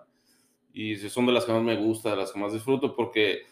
y 0.73 0.97
son 0.97 1.27
de 1.27 1.33
las 1.33 1.45
que 1.45 1.53
más 1.53 1.63
me 1.63 1.77
gusta, 1.77 2.11
de 2.11 2.17
las 2.17 2.33
que 2.33 2.41
más 2.41 2.53
disfruto, 2.53 2.95
porque, 2.97 3.43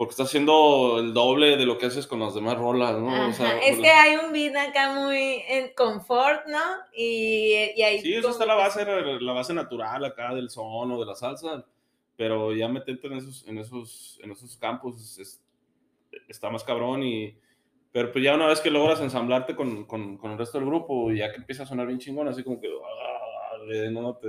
porque 0.00 0.12
está 0.12 0.22
haciendo 0.22 0.98
el 0.98 1.12
doble 1.12 1.58
de 1.58 1.66
lo 1.66 1.76
que 1.76 1.84
haces 1.84 2.06
con 2.06 2.20
las 2.20 2.34
demás 2.34 2.56
rolas, 2.56 2.96
¿no? 2.98 3.28
O 3.28 3.32
sea, 3.34 3.48
Ajá, 3.48 3.58
Es 3.58 3.78
que 3.78 3.90
hay 3.90 4.16
un 4.16 4.32
beat 4.32 4.56
acá 4.56 4.94
muy 4.94 5.42
en 5.46 5.74
confort, 5.74 6.46
¿no? 6.46 6.58
Y, 6.96 7.52
y 7.76 7.82
ahí. 7.82 8.00
Sí, 8.00 8.14
eso 8.14 8.30
está 8.30 8.46
la 8.46 8.54
base, 8.54 8.82
la 8.86 9.32
base 9.34 9.52
natural 9.52 10.02
acá 10.06 10.34
del 10.34 10.48
son 10.48 10.90
o 10.90 10.98
de 10.98 11.04
la 11.04 11.14
salsa, 11.14 11.66
pero 12.16 12.54
ya 12.54 12.66
meterte 12.66 13.08
en 13.08 13.12
esos, 13.18 13.46
en 13.46 13.58
esos, 13.58 14.18
en 14.22 14.30
esos 14.30 14.56
campos 14.56 14.96
es- 14.98 15.18
es- 15.18 15.42
está 16.28 16.48
más 16.48 16.64
cabrón 16.64 17.02
y... 17.02 17.36
Pero 17.92 18.10
pues 18.10 18.24
ya 18.24 18.34
una 18.34 18.46
vez 18.46 18.62
que 18.62 18.70
logras 18.70 19.02
ensamblarte 19.02 19.54
con, 19.54 19.84
con, 19.84 20.16
con 20.16 20.30
el 20.32 20.38
resto 20.38 20.56
del 20.58 20.66
grupo, 20.66 21.12
ya 21.12 21.30
que 21.30 21.36
empieza 21.36 21.64
a 21.64 21.66
sonar 21.66 21.86
bien 21.86 21.98
chingón, 21.98 22.26
así 22.26 22.42
como 22.42 22.58
que... 22.58 22.68
ah, 22.68 23.90
no 23.90 24.16
te... 24.16 24.28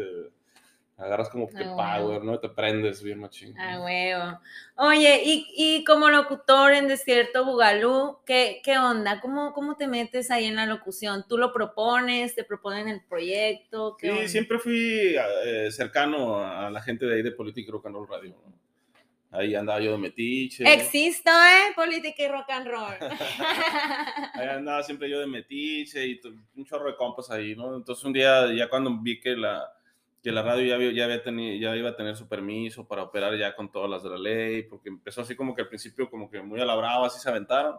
Agarras 1.02 1.30
como 1.30 1.48
que 1.50 1.64
Ah, 1.64 1.98
power. 1.98 2.24
¿no? 2.24 2.40
Te 2.40 2.48
prendes 2.50 3.02
bien 3.02 3.20
machín. 3.20 3.56
Ah, 3.58 3.80
huevo. 3.82 4.40
Oye, 4.76 5.22
y, 5.26 5.48
y 5.58 5.84
como 5.84 6.10
locutor 6.10 6.74
en 6.74 6.88
Desierto 6.88 7.44
Bugalú, 7.44 8.20
¿qué, 8.26 8.62
qué 8.64 8.78
onda? 8.78 9.20
¿Cómo, 9.20 9.52
¿Cómo 9.54 9.76
te 9.78 9.88
metes 9.88 10.30
ahí 10.30 10.46
en 10.46 10.56
la 10.56 10.66
locución? 10.68 11.26
¿Tú 11.28 11.38
lo 11.40 11.52
propones? 11.52 12.36
¿Te 12.36 12.44
proponen 12.44 12.88
el 12.88 13.02
proyecto? 13.04 13.98
¿Qué 14.00 14.08
Sí, 14.08 14.14
onda? 14.14 14.28
siempre 14.28 14.60
fui 14.60 15.16
eh, 15.46 15.70
cercano 15.72 16.38
a 16.38 16.70
la 16.70 16.82
gente 16.82 17.06
de 17.06 17.16
ahí 17.16 17.22
de 17.24 17.32
Política 17.32 17.70
y 17.70 17.72
Rock 17.72 17.88
and 17.88 17.96
Roll 17.96 18.08
Radio. 18.08 18.36
¿no? 18.46 18.62
Ahí 19.34 19.56
andaba 19.56 19.80
yo 19.80 19.94
de 19.94 19.98
metiche. 19.98 20.72
Existo, 20.72 21.32
¿eh? 21.32 21.72
Política 21.74 22.22
y 22.24 22.28
rock 22.28 22.50
and 22.50 22.68
roll. 22.68 22.96
Ahí 24.34 24.48
andaba 24.50 24.84
siempre 24.84 25.10
yo 25.10 25.20
de 25.22 25.28
metiche 25.28 26.06
y 26.06 26.20
un 26.56 26.66
chorro 26.66 26.88
de 26.92 26.98
compas 26.98 27.32
ahí, 27.32 27.56
¿no? 27.56 27.76
Entonces 27.78 28.04
un 28.04 28.12
día, 28.12 28.54
ya 28.54 28.68
cuando 28.70 28.92
vi 29.02 29.22
que 29.22 29.36
la, 29.38 29.72
que 30.22 30.32
la 30.32 30.44
radio 30.44 30.66
ya, 30.68 30.76
había- 30.76 30.92
ya, 30.92 31.06
había 31.06 31.24
teni- 31.24 31.60
ya 31.60 31.76
iba 31.76 31.90
a 31.90 31.96
tener 31.96 32.16
su 32.16 32.28
permiso 32.28 32.88
para 32.88 33.04
operar 33.04 33.36
ya 33.38 33.56
con 33.56 33.72
todas 33.72 33.90
las 33.90 34.04
de 34.04 34.10
la 34.12 34.18
ley, 34.18 34.64
porque 34.64 34.90
empezó 34.90 35.22
así 35.22 35.36
como 35.36 35.56
que 35.56 35.64
al 35.64 35.68
principio 35.68 36.10
como 36.10 36.30
que 36.30 36.42
muy 36.42 36.60
a 36.62 36.66
la 36.66 36.76
brava, 36.76 37.08
así 37.08 37.20
se 37.20 37.30
aventaron 37.30 37.78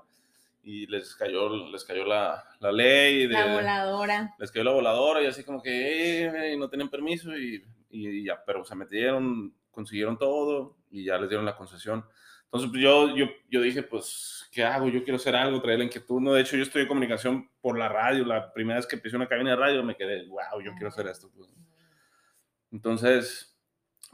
y 0.64 0.87
les 0.87 1.14
cayó, 1.14 1.48
les 1.70 1.85
cayó 1.85 2.05
la, 2.05 2.44
la 2.61 2.72
ley. 2.72 3.26
De, 3.26 3.35
la 3.35 3.55
voladora. 3.55 4.35
les 4.38 4.50
cayó 4.50 4.64
la 4.64 4.72
voladora 4.72 5.22
y 5.22 5.26
así 5.26 5.44
como 5.44 5.62
que 5.62 6.24
eh, 6.24 6.57
no 6.57 6.68
tenían 6.68 6.88
permiso 6.90 7.37
y, 7.37 7.64
y 7.90 8.24
ya, 8.24 8.42
pero 8.44 8.64
se 8.64 8.74
metieron 8.74 9.52
consiguieron 9.70 10.18
todo 10.18 10.76
y 10.90 11.05
ya 11.05 11.16
les 11.18 11.28
dieron 11.31 11.46
la 11.46 11.57
concesión. 11.57 12.05
Entonces, 12.44 12.68
pues, 12.70 12.83
yo, 12.83 13.16
yo, 13.16 13.24
yo 13.50 13.62
dije, 13.62 13.83
pues, 13.83 14.46
¿qué 14.52 14.62
hago? 14.62 14.88
Yo 14.90 15.02
quiero 15.02 15.16
hacer 15.16 15.35
algo, 15.35 15.62
traer 15.62 15.78
la 15.78 15.87
inquietud. 15.87 16.20
No, 16.20 16.35
de 16.35 16.42
hecho, 16.42 16.59
yo 16.59 16.62
estudié 16.64 16.87
comunicación 16.87 17.48
por 17.62 17.78
la 17.78 17.88
radio. 17.88 18.26
La 18.26 18.52
primera 18.52 18.76
vez 18.78 18.87
que 18.87 18.98
pisé 18.98 19.16
una 19.16 19.26
cabina 19.26 19.50
de 19.52 19.57
radio 19.57 19.83
me 19.83 19.96
quedé, 19.96 20.26
wow, 20.26 20.61
yo 20.62 20.72
quiero 20.72 20.88
hacer 20.88 21.07
esto. 21.07 21.31
Pues. 21.35 21.48
Entonces, 22.72 23.56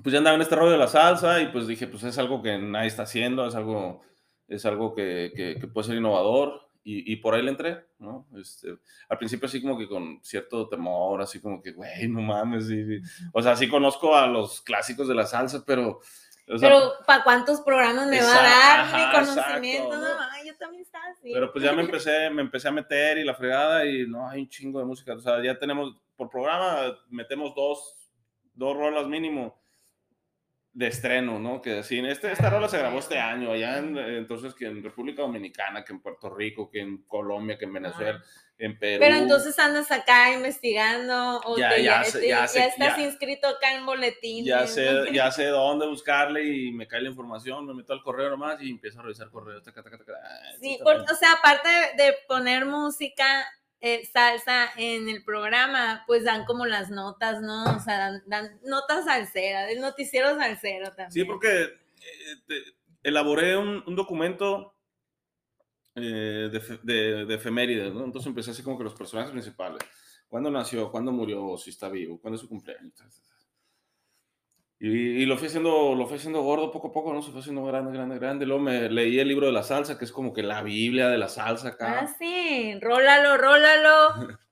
pues 0.03 0.12
ya 0.12 0.18
andaba 0.18 0.37
en 0.37 0.42
este 0.42 0.57
rollo 0.57 0.73
de 0.73 0.79
la 0.79 0.88
salsa 0.88 1.40
y 1.40 1.49
pues 1.49 1.66
dije, 1.66 1.87
pues 1.87 2.03
es 2.05 2.18
algo 2.18 2.42
que 2.42 2.59
nadie 2.59 2.88
está 2.88 3.05
haciendo, 3.05 3.47
es 3.47 3.55
algo, 3.55 4.03
es 4.49 4.66
algo 4.66 4.94
que, 4.94 5.33
que, 5.35 5.59
que 5.61 5.66
puede 5.68 5.87
ser 5.87 5.97
innovador 5.97 6.68
y, 6.85 7.12
y, 7.12 7.16
por 7.16 7.35
ahí 7.35 7.42
le 7.42 7.51
entré, 7.51 7.87
¿no? 7.99 8.27
Este, 8.40 8.79
al 9.09 9.18
principio 9.18 9.47
así 9.47 9.61
como 9.61 9.77
que 9.77 9.87
con 9.87 10.21
cierto 10.23 10.68
temor, 10.68 11.21
así 11.21 11.38
como 11.38 11.61
que, 11.61 11.73
güey, 11.73 12.09
no 12.09 12.23
mames. 12.23 12.71
Y, 12.71 13.01
o 13.33 13.42
sea, 13.42 13.57
sí 13.57 13.68
conozco 13.68 14.16
a 14.16 14.27
los 14.27 14.62
clásicos 14.62 15.07
de 15.07 15.14
la 15.14 15.27
salsa, 15.27 15.64
pero 15.66 16.01
o 16.51 16.57
sea, 16.57 16.71
pero 16.71 16.92
¿para 17.07 17.23
cuántos 17.25 17.61
programas 17.61 18.07
me 18.09 18.23
va 18.23 18.33
a 18.33 18.42
dar 18.42 18.97
mi 18.97 19.12
conocimiento? 19.12 19.94
Exacto, 19.94 19.99
no, 19.99 20.44
yo 20.44 20.57
también 20.57 20.83
estaba 20.83 21.05
así. 21.09 21.31
Pero 21.31 21.53
pues 21.53 21.62
ya 21.62 21.73
me 21.73 21.83
empecé, 21.83 22.31
me 22.31 22.42
empecé 22.42 22.68
a 22.68 22.73
meter 22.73 23.18
y 23.18 23.25
la 23.25 23.35
fregada 23.35 23.85
y 23.85 24.07
no, 24.07 24.27
hay 24.29 24.40
un 24.40 24.49
chingo 24.49 24.79
de 24.79 24.87
música. 24.87 25.12
O 25.12 25.21
sea, 25.21 25.42
ya 25.42 25.59
tenemos, 25.59 25.94
por 26.16 26.31
programa, 26.31 26.97
metemos 27.11 27.55
dos, 27.55 27.98
dos 28.59 28.77
rolas 28.77 29.07
mínimo 29.07 29.59
de 30.73 30.87
estreno, 30.87 31.38
¿no? 31.38 31.61
Que 31.61 31.79
así, 31.79 31.99
este, 31.99 32.31
esta 32.31 32.51
rola 32.51 32.68
se 32.68 32.79
grabó 32.79 32.99
este 32.99 33.18
año, 33.18 33.51
allá 33.51 33.79
en, 33.79 33.97
entonces 33.99 34.55
que 34.55 34.66
en 34.66 34.83
República 34.83 35.23
Dominicana, 35.23 35.85
que 35.85 35.92
en 35.92 36.01
Puerto 36.01 36.31
Rico, 36.31 36.71
que 36.71 36.81
en 36.81 36.99
Colombia, 36.99 37.59
que 37.59 37.64
en 37.64 37.73
Venezuela, 37.73 38.23
en 38.59 38.79
Perú. 38.79 39.01
Pero 39.01 39.16
entonces 39.16 39.59
andas 39.59 39.90
acá 39.90 40.33
investigando 40.33 41.40
o 41.44 41.59
ya, 41.59 41.71
te, 41.71 41.83
ya, 41.83 42.05
ya, 42.05 42.12
te, 42.12 42.29
ya, 42.29 42.47
sé, 42.47 42.66
estás 42.66 42.99
inscrito 42.99 43.49
acá 43.49 43.75
en 43.75 43.87
boletín. 43.87 44.44
Ya 44.44 44.66
sé, 44.66 45.12
ya 45.12 45.31
sé 45.33 45.47
dónde 45.47 45.87
buscarle 45.87 46.44
y 46.44 46.71
me 46.71 46.87
cae 46.87 47.01
la 47.01 47.09
información, 47.09 47.66
me 47.66 47.75
meto 47.75 47.92
al 47.92 48.03
correo 48.03 48.31
nomás 48.31 48.62
y 48.62 48.71
empiezo 48.71 49.01
a 49.01 49.03
revisar 49.03 49.31
correos. 49.31 49.64
Taca, 49.64 49.83
taca, 49.83 49.99
taca, 49.99 50.12
sí, 50.61 50.79
por, 50.83 50.97
o 50.97 51.14
sea, 51.16 51.33
aparte 51.33 51.68
de 51.97 52.14
poner 52.29 52.66
música, 52.66 53.47
eh, 53.81 54.05
salsa 54.07 54.71
en 54.77 55.09
el 55.09 55.23
programa, 55.25 56.05
pues 56.07 56.25
dan 56.25 56.45
como 56.45 56.67
las 56.67 56.91
notas, 56.91 57.41
¿no? 57.41 57.64
O 57.77 57.81
sea, 57.81 57.99
dan, 57.99 58.23
dan 58.27 58.61
notas 58.64 59.05
salseras, 59.05 59.71
el 59.71 59.81
noticiero 59.81 60.37
salsero 60.37 60.88
también. 60.88 61.12
Sí, 61.12 61.25
porque 61.25 61.62
eh, 61.62 62.62
elaboré 63.03 63.57
un, 63.57 63.83
un 63.87 63.97
documento 63.97 64.75
eh, 65.95 66.51
de, 66.53 66.79
de, 66.83 67.25
de, 67.27 67.35
efemérides, 67.35 67.93
¿no? 67.93 68.05
Entonces 68.05 68.29
empecé 68.29 68.51
así 68.51 68.62
como 68.62 68.79
que 68.79 68.85
los 68.85 68.95
personajes 68.95 69.33
principales. 69.33 69.79
¿Cuándo 70.29 70.51
nació? 70.51 70.91
¿Cuándo 70.91 71.11
murió? 71.11 71.57
Si 71.57 71.71
está 71.71 71.88
vivo. 71.88 72.21
¿Cuándo 72.21 72.37
es 72.37 72.43
su 72.43 72.49
cumpleaños? 72.49 72.93
Y, 74.81 74.88
y, 74.88 75.27
lo 75.27 75.37
fui 75.37 75.49
haciendo, 75.49 75.95
lo 75.97 76.07
fui 76.07 76.19
haciendo 76.19 76.41
gordo 76.43 76.71
poco 76.71 76.88
a 76.88 76.93
poco, 76.93 77.12
¿no? 77.12 77.21
Se 77.21 77.33
fue 77.33 77.41
haciendo 77.41 77.64
grande, 77.64 77.93
grande, 77.93 78.19
grande. 78.19 78.47
Luego 78.47 78.62
me 78.62 78.88
leí 78.88 79.19
el 79.19 79.27
libro 79.27 79.47
de 79.47 79.53
la 79.53 79.64
salsa, 79.64 79.99
que 79.99 80.05
es 80.05 80.12
como 80.12 80.33
que 80.33 80.45
la 80.45 80.62
Biblia 80.62 81.09
de 81.09 81.19
la 81.19 81.29
salsa 81.29 81.71
acá. 81.71 82.01
Ah, 82.03 82.14
sí, 82.19 82.79
rólalo, 82.81 83.37
rólalo. 83.37 84.38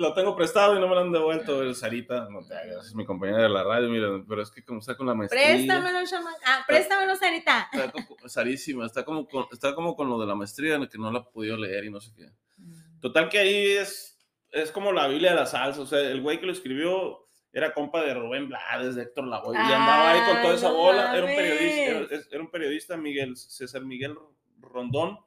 lo 0.00 0.14
tengo 0.14 0.34
prestado 0.34 0.76
y 0.76 0.80
no 0.80 0.88
me 0.88 0.94
lo 0.94 1.00
han 1.00 1.12
devuelto. 1.12 1.72
Sarita, 1.74 2.28
no 2.30 2.40
te 2.46 2.54
hagas, 2.54 2.86
es 2.86 2.94
mi 2.94 3.04
compañera 3.04 3.42
de 3.42 3.48
la 3.48 3.62
radio, 3.62 3.88
mira, 3.88 4.08
pero 4.28 4.42
es 4.42 4.50
que 4.50 4.64
como 4.64 4.80
está 4.80 4.96
con 4.96 5.06
la 5.06 5.14
maestría. 5.14 5.54
Préstamelo. 5.54 5.98
Ah, 6.46 6.64
préstamelo, 6.66 7.16
Sarita. 7.16 7.68
Está, 7.72 7.92
está 7.98 8.28
sarísima, 8.28 8.86
está 8.86 9.04
como, 9.04 9.26
con, 9.26 9.46
está 9.52 9.74
como 9.74 9.94
con 9.94 10.08
lo 10.08 10.18
de 10.18 10.26
la 10.26 10.34
maestría, 10.34 10.76
en 10.76 10.82
el 10.82 10.88
que 10.88 10.98
no 10.98 11.10
la 11.12 11.20
he 11.20 11.22
podido 11.22 11.56
leer 11.56 11.84
y 11.84 11.90
no 11.90 12.00
sé 12.00 12.12
qué. 12.16 12.30
Mm. 12.56 13.00
Total 13.00 13.28
que 13.28 13.38
ahí 13.38 13.66
es, 13.72 14.18
es 14.50 14.70
como 14.70 14.92
la 14.92 15.06
Biblia 15.06 15.30
de 15.30 15.36
la 15.36 15.46
salsa, 15.46 15.80
o 15.80 15.86
sea, 15.86 16.00
el 16.00 16.20
güey 16.20 16.40
que 16.40 16.46
lo 16.46 16.52
escribió 16.52 17.29
era 17.52 17.72
compa 17.74 18.02
de 18.02 18.14
Rubén 18.14 18.48
Blades, 18.48 18.94
de 18.94 19.02
Héctor 19.02 19.26
Lavoe, 19.26 19.56
ah, 19.56 19.66
y 19.68 19.72
andaba 19.72 20.10
ahí 20.10 20.20
con 20.32 20.42
toda 20.42 20.54
esa 20.54 20.70
bola. 20.70 21.16
Era 21.16 21.26
un 21.26 21.34
periodista, 21.34 22.14
era, 22.14 22.22
era, 22.30 22.40
un 22.40 22.50
periodista, 22.50 22.96
Miguel, 22.96 23.36
César 23.36 23.82
Miguel 23.84 24.16
Rondón, 24.60 25.18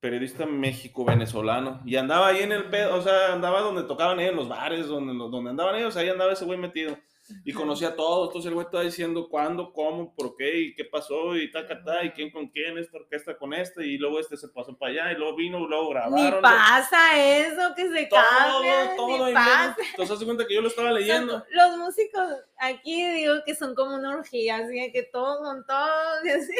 periodista 0.00 0.46
México-venezolano, 0.46 1.82
y 1.84 1.96
andaba 1.96 2.28
ahí 2.28 2.42
en 2.42 2.52
el 2.52 2.64
pedo, 2.70 2.96
o 2.96 3.02
sea, 3.02 3.32
andaba 3.32 3.60
donde 3.60 3.84
tocaban 3.84 4.20
ellos, 4.20 4.32
en 4.32 4.36
los 4.36 4.48
bares, 4.48 4.86
donde, 4.86 5.14
donde 5.14 5.50
andaban 5.50 5.76
ellos, 5.76 5.96
ahí 5.96 6.08
andaba 6.08 6.32
ese 6.32 6.44
güey 6.44 6.58
metido. 6.58 6.96
Y 7.44 7.52
conocía 7.52 7.88
a 7.88 7.96
todos, 7.96 8.28
entonces 8.28 8.48
el 8.48 8.54
güey 8.54 8.66
estaba 8.66 8.84
diciendo 8.84 9.28
cuándo, 9.28 9.72
cómo, 9.72 10.14
por 10.14 10.36
qué, 10.36 10.58
y 10.58 10.74
qué 10.74 10.84
pasó, 10.84 11.36
y 11.36 11.50
ta, 11.50 11.66
ta, 11.66 11.82
ta, 11.82 12.04
y 12.04 12.10
quién 12.10 12.30
con 12.30 12.48
quién, 12.48 12.76
esta 12.76 12.98
orquesta 12.98 13.36
con 13.36 13.54
esta, 13.54 13.82
y 13.82 13.96
luego 13.96 14.20
este 14.20 14.36
se 14.36 14.48
pasó 14.48 14.76
para 14.76 14.92
allá, 14.92 15.12
y 15.12 15.16
luego 15.16 15.34
vino, 15.36 15.58
y 15.58 15.66
luego 15.66 15.88
grabaron. 15.88 16.14
Ni 16.14 16.42
pasa 16.42 17.22
eso, 17.22 17.74
que 17.74 17.88
se 17.90 18.06
todo, 18.06 18.20
cambia, 18.20 18.96
todo, 18.96 19.26
ni 19.26 19.32
pasa. 19.32 19.76
Entonces, 19.90 20.16
hace 20.16 20.24
cuenta 20.26 20.46
que 20.46 20.54
yo 20.54 20.60
lo 20.60 20.68
estaba 20.68 20.92
leyendo. 20.92 21.40
Sea, 21.40 21.48
los 21.50 21.78
músicos 21.78 22.30
aquí 22.58 23.10
digo 23.12 23.36
que 23.46 23.54
son 23.54 23.74
como 23.74 23.94
una 23.94 24.10
orgía, 24.16 24.58
así 24.58 24.74
que 24.92 25.02
todos 25.04 25.38
con 25.38 25.64
todos, 25.66 26.24
y 26.24 26.28
así. 26.28 26.54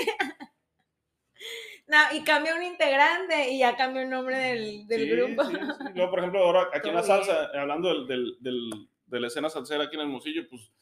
No, 1.87 1.99
y 2.15 2.25
cambia 2.25 2.57
un 2.57 2.63
integrante 2.63 3.51
y 3.51 3.59
ya 3.59 3.77
cambia 3.77 4.03
el 4.03 4.09
nombre 4.09 4.39
del, 4.39 4.87
del 4.87 5.03
sí, 5.03 5.11
grupo. 5.11 5.45
Sí, 5.45 5.55
sí. 5.55 5.85
Luego, 5.95 6.11
por 6.11 6.19
ejemplo, 6.21 6.43
ahora 6.43 6.71
aquí 6.73 6.89
en 6.89 6.95
la 6.95 7.03
salsa, 7.03 7.51
hablando 7.55 7.89
del, 7.89 8.07
del, 8.07 8.37
del, 8.41 8.89
de 9.15 9.21
la 9.21 9.29
escena 9.29 9.49
salsera 9.49 9.85
aquí 9.85 9.95
en 9.95 10.01
el 10.01 10.07
Hermosillo, 10.09 10.49
pues, 10.49 10.73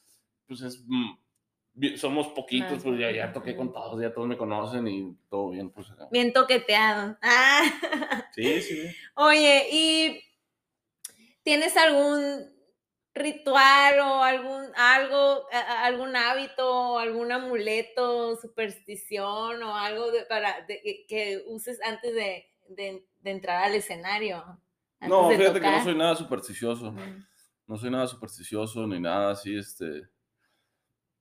pues 0.46 0.62
es, 0.62 0.82
mm, 0.86 1.96
somos 1.96 2.28
poquitos, 2.28 2.82
pues 2.82 2.98
ya, 2.98 3.10
ya 3.10 3.32
toqué 3.32 3.54
con 3.54 3.72
todos, 3.72 4.00
ya 4.00 4.12
todos 4.12 4.26
me 4.26 4.38
conocen 4.38 4.88
y 4.88 5.14
todo 5.28 5.50
bien. 5.50 5.70
Pues, 5.70 5.90
acá. 5.90 6.08
Bien 6.10 6.32
toqueteado. 6.32 7.16
Ah. 7.22 7.62
Sí, 8.34 8.62
sí. 8.62 8.90
Oye, 9.14 9.68
¿y 9.70 10.24
tienes 11.42 11.76
algún 11.76 12.50
ritual 13.14 14.00
o 14.00 14.22
algún 14.22 14.64
algo, 14.74 15.46
algún 15.82 16.16
hábito, 16.16 16.98
algún 16.98 17.30
amuleto, 17.30 18.36
superstición 18.36 19.62
o 19.62 19.76
algo 19.76 20.10
de, 20.10 20.24
para 20.24 20.64
de, 20.66 21.04
que 21.06 21.42
uses 21.46 21.78
antes 21.82 22.14
de, 22.14 22.50
de, 22.68 23.06
de, 23.20 23.30
entrar 23.30 23.64
al 23.64 23.74
escenario? 23.74 24.42
No, 25.00 25.28
fíjate 25.28 25.46
tocar? 25.48 25.60
que 25.60 25.78
no 25.78 25.84
soy 25.84 25.94
nada 25.94 26.16
supersticioso. 26.16 26.92
Mm. 26.92 27.26
No 27.72 27.78
soy 27.78 27.88
nada 27.88 28.06
supersticioso 28.06 28.86
ni 28.86 29.00
nada 29.00 29.30
así, 29.30 29.56
este. 29.56 30.02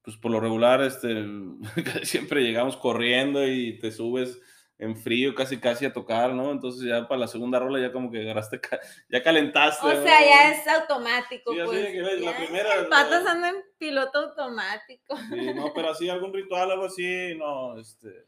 Pues 0.02 0.18
por 0.18 0.30
lo 0.30 0.38
regular, 0.38 0.82
este, 0.82 1.24
siempre 2.02 2.42
llegamos 2.42 2.76
corriendo 2.76 3.46
y 3.48 3.78
te 3.78 3.90
subes 3.90 4.38
en 4.76 4.94
frío 4.94 5.34
casi 5.34 5.58
casi 5.58 5.86
a 5.86 5.94
tocar, 5.94 6.34
¿no? 6.34 6.52
Entonces 6.52 6.86
ya 6.86 7.08
para 7.08 7.20
la 7.20 7.26
segunda 7.26 7.58
rola 7.58 7.80
ya 7.80 7.90
como 7.90 8.10
que 8.10 8.20
agarraste, 8.20 8.60
ya 9.08 9.22
calentaste. 9.22 9.86
O 9.86 9.90
sea, 9.92 10.20
¿no? 10.20 10.26
ya 10.26 10.52
es 10.52 10.68
automático. 10.68 11.52
Sí, 11.54 11.58
pues, 11.64 11.86
así 11.86 12.00
ves, 12.00 12.20
la 12.20 12.36
primera. 12.36 12.68
Patas 12.90 13.24
andan 13.24 13.54
en 13.54 13.62
piloto 13.78 14.18
automático. 14.18 15.16
Sí, 15.30 15.54
no, 15.54 15.72
pero 15.72 15.88
así 15.88 16.10
algún 16.10 16.34
ritual, 16.34 16.70
algo 16.70 16.84
así, 16.84 17.34
no, 17.38 17.78
este, 17.78 18.26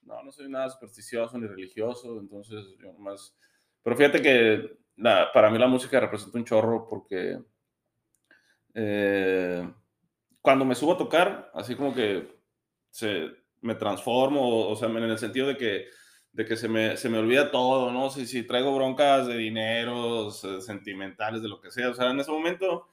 no, 0.00 0.22
no 0.22 0.32
soy 0.32 0.48
nada 0.48 0.70
supersticioso 0.70 1.36
ni 1.36 1.46
religioso, 1.46 2.20
entonces 2.20 2.64
yo 2.82 2.90
nomás, 2.94 3.36
pero 3.82 3.98
fíjate 3.98 4.22
que 4.22 4.80
la, 5.00 5.32
para 5.32 5.50
mí 5.50 5.58
la 5.58 5.66
música 5.66 5.98
representa 5.98 6.38
un 6.38 6.44
chorro 6.44 6.86
porque 6.88 7.38
eh, 8.74 9.68
cuando 10.40 10.64
me 10.64 10.74
subo 10.74 10.94
a 10.94 10.98
tocar, 10.98 11.50
así 11.54 11.74
como 11.74 11.94
que 11.94 12.38
se 12.90 13.30
me 13.60 13.74
transformo, 13.74 14.68
o 14.68 14.76
sea, 14.76 14.88
en 14.88 14.96
el 14.98 15.18
sentido 15.18 15.48
de 15.48 15.56
que, 15.56 15.86
de 16.32 16.44
que 16.46 16.56
se, 16.56 16.68
me, 16.68 16.96
se 16.96 17.08
me 17.08 17.18
olvida 17.18 17.50
todo, 17.50 17.90
¿no? 17.92 18.10
Si, 18.10 18.26
si 18.26 18.44
traigo 18.44 18.74
broncas 18.74 19.26
de 19.26 19.36
dinero, 19.36 20.30
sentimentales, 20.30 21.42
de 21.42 21.48
lo 21.48 21.60
que 21.60 21.70
sea, 21.70 21.90
o 21.90 21.94
sea, 21.94 22.10
en 22.10 22.20
ese 22.20 22.30
momento 22.30 22.88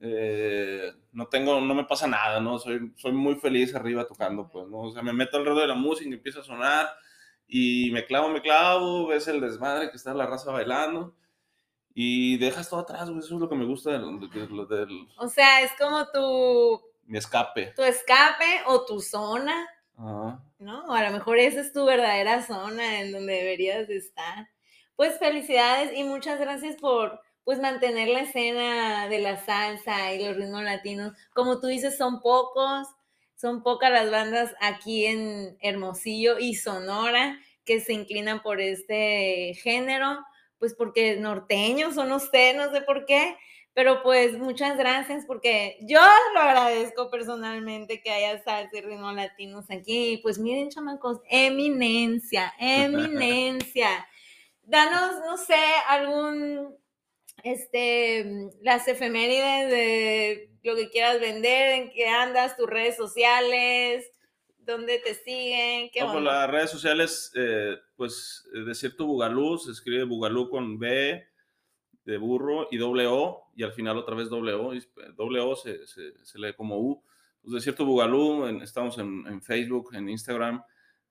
eh, 0.00 0.92
no 1.12 1.28
tengo, 1.28 1.60
no 1.60 1.74
me 1.74 1.84
pasa 1.84 2.06
nada, 2.06 2.40
¿no? 2.40 2.58
Soy, 2.58 2.92
soy 2.96 3.12
muy 3.12 3.36
feliz 3.36 3.74
arriba 3.74 4.06
tocando, 4.06 4.48
pues, 4.48 4.68
¿no? 4.68 4.80
O 4.80 4.92
sea, 4.92 5.02
me 5.02 5.12
meto 5.12 5.36
alrededor 5.36 5.62
de 5.62 5.68
la 5.68 5.74
música 5.74 6.10
y 6.10 6.14
empieza 6.14 6.40
a 6.40 6.44
sonar 6.44 6.88
y 7.46 7.90
me 7.92 8.04
clavo, 8.06 8.28
me 8.28 8.42
clavo, 8.42 9.06
ves 9.06 9.28
el 9.28 9.40
desmadre 9.40 9.90
que 9.90 9.96
está 9.96 10.12
la 10.14 10.26
raza 10.26 10.50
bailando 10.52 11.16
y 11.94 12.36
dejas 12.38 12.68
todo 12.68 12.80
atrás, 12.80 13.08
güey. 13.08 13.20
Eso 13.20 13.34
es 13.34 13.40
lo 13.40 13.48
que 13.48 13.54
me 13.54 13.64
gusta 13.64 13.92
del, 13.92 14.20
del, 14.30 14.68
del, 14.68 15.08
O 15.16 15.28
sea, 15.28 15.62
es 15.62 15.70
como 15.78 16.06
tu... 16.08 16.82
Mi 17.06 17.18
escape. 17.18 17.72
Tu 17.76 17.82
escape 17.82 18.62
o 18.66 18.84
tu 18.84 19.00
zona. 19.00 19.68
Ajá. 19.96 20.42
¿No? 20.58 20.84
O 20.86 20.92
a 20.92 21.04
lo 21.04 21.12
mejor 21.12 21.38
esa 21.38 21.60
es 21.60 21.72
tu 21.72 21.84
verdadera 21.84 22.42
zona 22.42 23.00
en 23.00 23.12
donde 23.12 23.34
deberías 23.34 23.88
estar. 23.88 24.48
Pues 24.96 25.18
felicidades 25.18 25.96
y 25.96 26.02
muchas 26.02 26.40
gracias 26.40 26.76
por 26.76 27.20
pues 27.44 27.60
mantener 27.60 28.08
la 28.08 28.20
escena 28.20 29.08
de 29.08 29.18
la 29.18 29.36
salsa 29.36 30.14
y 30.14 30.24
los 30.24 30.36
ritmos 30.36 30.62
latinos. 30.62 31.12
Como 31.34 31.60
tú 31.60 31.66
dices, 31.66 31.96
son 31.96 32.20
pocos, 32.20 32.88
son 33.36 33.62
pocas 33.62 33.90
las 33.90 34.10
bandas 34.10 34.54
aquí 34.60 35.04
en 35.04 35.58
Hermosillo 35.60 36.38
y 36.38 36.54
Sonora 36.54 37.38
que 37.64 37.80
se 37.80 37.92
inclinan 37.92 38.42
por 38.42 38.60
este 38.60 39.54
género 39.62 40.24
pues 40.64 40.72
porque 40.72 41.16
norteños 41.16 41.94
son 41.94 42.10
ustedes, 42.10 42.56
no 42.56 42.72
sé 42.72 42.80
por 42.80 43.04
qué, 43.04 43.36
pero 43.74 44.02
pues 44.02 44.38
muchas 44.38 44.78
gracias 44.78 45.26
porque 45.26 45.76
yo 45.82 46.00
lo 46.32 46.40
agradezco 46.40 47.10
personalmente 47.10 48.00
que 48.00 48.10
haya 48.10 48.42
salsa 48.42 48.70
y 48.72 48.80
ritmo 48.80 49.12
latinos 49.12 49.66
aquí. 49.70 50.20
Pues 50.22 50.38
miren, 50.38 50.70
chamacos, 50.70 51.20
eminencia, 51.28 52.54
eminencia. 52.58 54.08
Danos, 54.62 55.20
no 55.26 55.36
sé, 55.36 55.62
algún, 55.86 56.74
este, 57.42 58.48
las 58.62 58.88
efemérides 58.88 59.70
de 59.70 60.50
lo 60.62 60.76
que 60.76 60.88
quieras 60.88 61.20
vender, 61.20 61.72
en 61.72 61.90
qué 61.90 62.08
andas, 62.08 62.56
tus 62.56 62.70
redes 62.70 62.96
sociales, 62.96 64.10
dónde 64.66 64.98
te 64.98 65.14
siguen, 65.14 65.90
qué 65.92 66.00
No, 66.00 66.06
pues 66.06 66.18
onda? 66.18 66.32
las 66.42 66.50
redes 66.50 66.70
sociales, 66.70 67.32
eh, 67.34 67.76
pues 67.96 68.48
eh, 68.54 68.60
Desierto 68.60 69.06
Bugalú, 69.06 69.58
se 69.58 69.70
escribe 69.72 70.04
Bugalú 70.04 70.48
con 70.50 70.78
B 70.78 71.24
de 72.04 72.16
burro 72.18 72.68
y 72.70 72.76
doble 72.76 73.06
O, 73.06 73.44
y 73.56 73.62
al 73.62 73.72
final 73.72 73.96
otra 73.96 74.14
vez 74.14 74.28
doble 74.28 74.52
O, 74.52 74.74
y 74.74 74.82
doble 75.16 75.40
O 75.40 75.56
se, 75.56 75.86
se- 75.86 76.12
se 76.24 76.38
lee 76.38 76.52
como 76.54 76.78
U. 76.78 77.02
Pues 77.42 77.54
Desierto 77.54 77.84
Bugalú, 77.84 78.46
en- 78.46 78.60
estamos 78.62 78.98
en, 78.98 79.26
en 79.26 79.40
Facebook, 79.42 79.94
en 79.94 80.08
Instagram, 80.08 80.62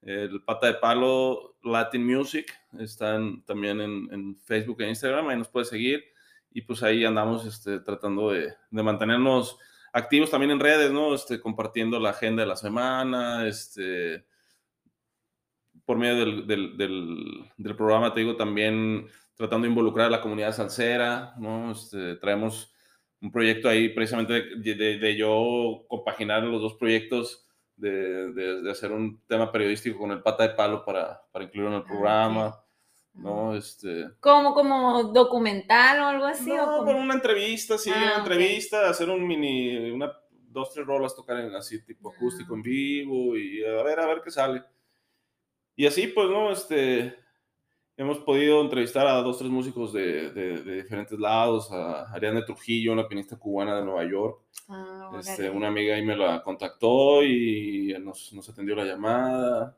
el 0.01 0.43
Pata 0.43 0.67
de 0.67 0.73
Palo 0.75 1.55
Latin 1.63 2.05
Music, 2.05 2.53
están 2.77 3.43
también 3.45 3.79
en, 3.81 4.09
en 4.11 4.35
Facebook 4.37 4.81
e 4.81 4.89
Instagram, 4.89 5.29
ahí 5.29 5.37
nos 5.37 5.47
puedes 5.47 5.69
seguir, 5.69 6.03
y 6.51 6.61
pues 6.61 6.83
ahí 6.83 7.05
andamos 7.05 7.45
este, 7.45 7.79
tratando 7.79 8.31
de, 8.31 8.53
de 8.69 8.83
mantenernos 8.83 9.57
activos 9.93 10.29
también 10.31 10.51
en 10.51 10.59
redes, 10.59 10.91
¿no? 10.91 11.13
Este, 11.15 11.39
compartiendo 11.39 11.99
la 11.99 12.09
agenda 12.09 12.41
de 12.43 12.47
la 12.49 12.55
semana, 12.55 13.47
este, 13.47 14.25
por 15.85 15.97
medio 15.97 16.15
del, 16.17 16.47
del- 16.47 16.77
del- 16.77 17.51
del 17.57 17.75
programa, 17.75 18.13
te 18.13 18.21
digo, 18.21 18.35
también 18.35 19.07
tratando 19.35 19.65
de 19.65 19.69
involucrar 19.69 20.07
a 20.07 20.11
la 20.11 20.21
comunidad 20.21 20.53
salsera, 20.53 21.33
¿no? 21.37 21.71
Este, 21.71 22.15
traemos 22.17 22.73
un 23.21 23.31
proyecto 23.31 23.69
ahí 23.69 23.89
precisamente 23.89 24.33
de, 24.57 24.75
de- 24.75 24.97
de 24.97 25.15
yo 25.17 25.85
compaginar 25.87 26.43
los 26.43 26.61
dos 26.61 26.75
proyectos, 26.75 27.47
de, 27.75 28.31
de- 28.33 28.61
de 28.61 28.71
hacer 28.71 28.91
un 28.91 29.21
tema 29.27 29.51
periodístico 29.51 29.97
con 29.97 30.11
el 30.11 30.21
pata 30.21 30.43
de 30.43 30.53
palo 30.55 30.85
para, 30.85 31.21
para 31.31 31.45
incluirlo 31.45 31.71
en 31.71 31.77
el 31.77 31.83
Ah, 31.83 31.87
programa, 31.87 32.62
¿no? 33.13 33.55
Este, 33.55 34.09
¿Como, 34.19 34.53
como 34.53 35.03
documental 35.13 36.01
o 36.01 36.05
algo 36.07 36.25
así? 36.25 36.51
o 36.51 36.55
no, 36.57 36.65
como- 36.65 36.85
pero 36.85 36.99
una 36.99 37.13
entrevista, 37.13 37.77
sí, 37.77 37.89
Ah, 37.93 37.97
una 37.97 38.15
entrevista, 38.17 38.89
hacer 38.89 39.09
un 39.09 39.25
mini, 39.27 39.91
una, 39.91 40.11
dos, 40.49 40.71
tres 40.73 40.85
rolas, 40.85 41.15
tocar 41.15 41.37
en 41.39 41.53
así 41.55 41.83
tipo 41.85 42.09
Ah, 42.09 42.13
acústico 42.15 42.55
en 42.55 42.61
vivo 42.61 43.37
y 43.37 43.63
a 43.63 43.83
ver, 43.83 43.99
a 43.99 44.07
ver 44.07 44.21
qué 44.23 44.31
sale. 44.31 44.63
Y 45.75 45.85
así, 45.87 46.07
pues, 46.07 46.29
¿no? 46.29 46.51
Este, 46.51 47.15
hemos 47.97 48.19
podido 48.19 48.61
entrevistar 48.61 49.07
a 49.07 49.21
dos, 49.21 49.37
tres 49.39 49.49
músicos 49.49 49.91
de, 49.93 50.31
de- 50.31 50.61
de 50.63 50.75
diferentes 50.83 51.17
lados, 51.19 51.71
a 51.71 52.11
Ariane 52.13 52.43
Trujillo, 52.43 52.93
una 52.93 53.07
pianista 53.07 53.37
cubana 53.37 53.77
de 53.77 53.85
Nueva 53.85 54.03
York. 54.09 54.39
Ah, 54.69 55.11
Este, 55.19 55.49
una 55.49 55.67
amiga 55.67 55.95
ahí 55.95 56.03
me 56.05 56.15
la 56.17 56.41
contactó 56.43 57.23
y 57.23 57.95
nos, 58.01 58.33
nos 58.33 58.47
atendió 58.49 58.75
la 58.75 58.85
llamada. 58.85 59.77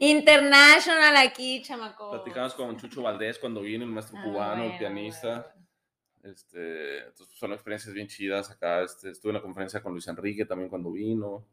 International 0.00 1.16
aquí, 1.16 1.62
chamaco. 1.62 2.10
Platicamos 2.10 2.54
con 2.54 2.76
Chucho 2.76 3.02
Valdés 3.02 3.38
cuando 3.38 3.60
vino, 3.60 3.84
el 3.84 3.90
maestro 3.90 4.18
cubano, 4.22 4.64
el 4.64 4.78
pianista. 4.78 5.52
Este, 6.22 7.04
entonces 7.06 7.38
son 7.38 7.52
experiencias 7.52 7.94
bien 7.94 8.08
chidas 8.08 8.50
acá. 8.50 8.82
Este, 8.82 9.10
estuve 9.10 9.30
en 9.30 9.36
la 9.36 9.42
conferencia 9.42 9.80
con 9.82 9.92
Luis 9.92 10.08
Enrique 10.08 10.44
también 10.44 10.68
cuando 10.68 10.90
vino. 10.90 11.46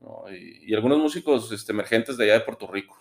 ¿no? 0.00 0.24
Y, 0.32 0.70
y 0.70 0.74
algunos 0.74 0.98
músicos 0.98 1.50
este, 1.52 1.72
emergentes 1.72 2.16
de 2.16 2.24
allá 2.24 2.34
de 2.34 2.40
Puerto 2.40 2.66
Rico. 2.66 2.96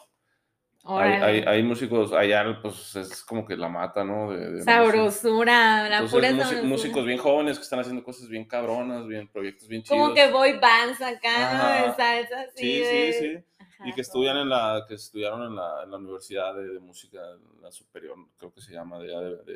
Hay, 0.85 1.13
hay, 1.13 1.39
hay 1.47 1.63
músicos 1.63 2.11
allá, 2.11 2.59
pues 2.61 2.93
es 2.97 3.23
como 3.23 3.45
que 3.45 3.55
la 3.55 3.69
mata, 3.69 4.03
¿no? 4.03 4.33
De, 4.33 4.51
de. 4.51 4.61
Sabrosura, 4.63 5.87
la 5.87 5.95
Entonces, 5.99 6.11
pura 6.11 6.29
sabrosura. 6.31 6.63
músicos 6.63 7.05
bien 7.05 7.17
jóvenes 7.19 7.57
que 7.57 7.63
están 7.63 7.79
haciendo 7.79 8.03
cosas 8.03 8.27
bien 8.27 8.43
cabronas, 8.43 9.07
bien 9.07 9.29
proyectos 9.29 9.69
bien 9.69 9.81
chidos. 9.81 9.97
Como 9.97 10.13
que 10.13 10.29
boy 10.29 10.59
bands 10.59 11.01
acá, 11.01 11.53
¿no? 11.53 11.87
De 11.87 11.95
salsa 11.95 12.41
así. 12.41 12.57
Sí, 12.57 12.79
de- 12.79 13.13
sí, 13.13 13.19
sí. 13.37 13.43
Y 13.85 13.93
que 13.93 14.01
estudian 14.01 14.37
en 14.37 14.49
la, 14.49 14.85
que 14.87 14.95
estudiaron 14.95 15.43
en 15.43 15.55
la, 15.55 15.83
en 15.83 15.91
la 15.91 15.97
Universidad 15.97 16.55
de, 16.55 16.67
de 16.69 16.79
Música, 16.79 17.19
la 17.61 17.71
superior, 17.71 18.15
creo 18.37 18.53
que 18.53 18.61
se 18.61 18.73
llama, 18.73 18.99
de, 18.99 19.07
de, 19.07 19.55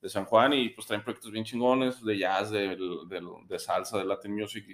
de- 0.00 0.08
San 0.08 0.26
Juan, 0.26 0.52
y 0.52 0.68
pues 0.68 0.86
traen 0.86 1.02
proyectos 1.02 1.30
bien 1.32 1.46
chingones, 1.46 2.04
de 2.04 2.18
jazz, 2.18 2.50
de, 2.50 2.76
salsa, 3.58 3.96
de 3.96 4.04
Latin 4.04 4.34
Music, 4.34 4.66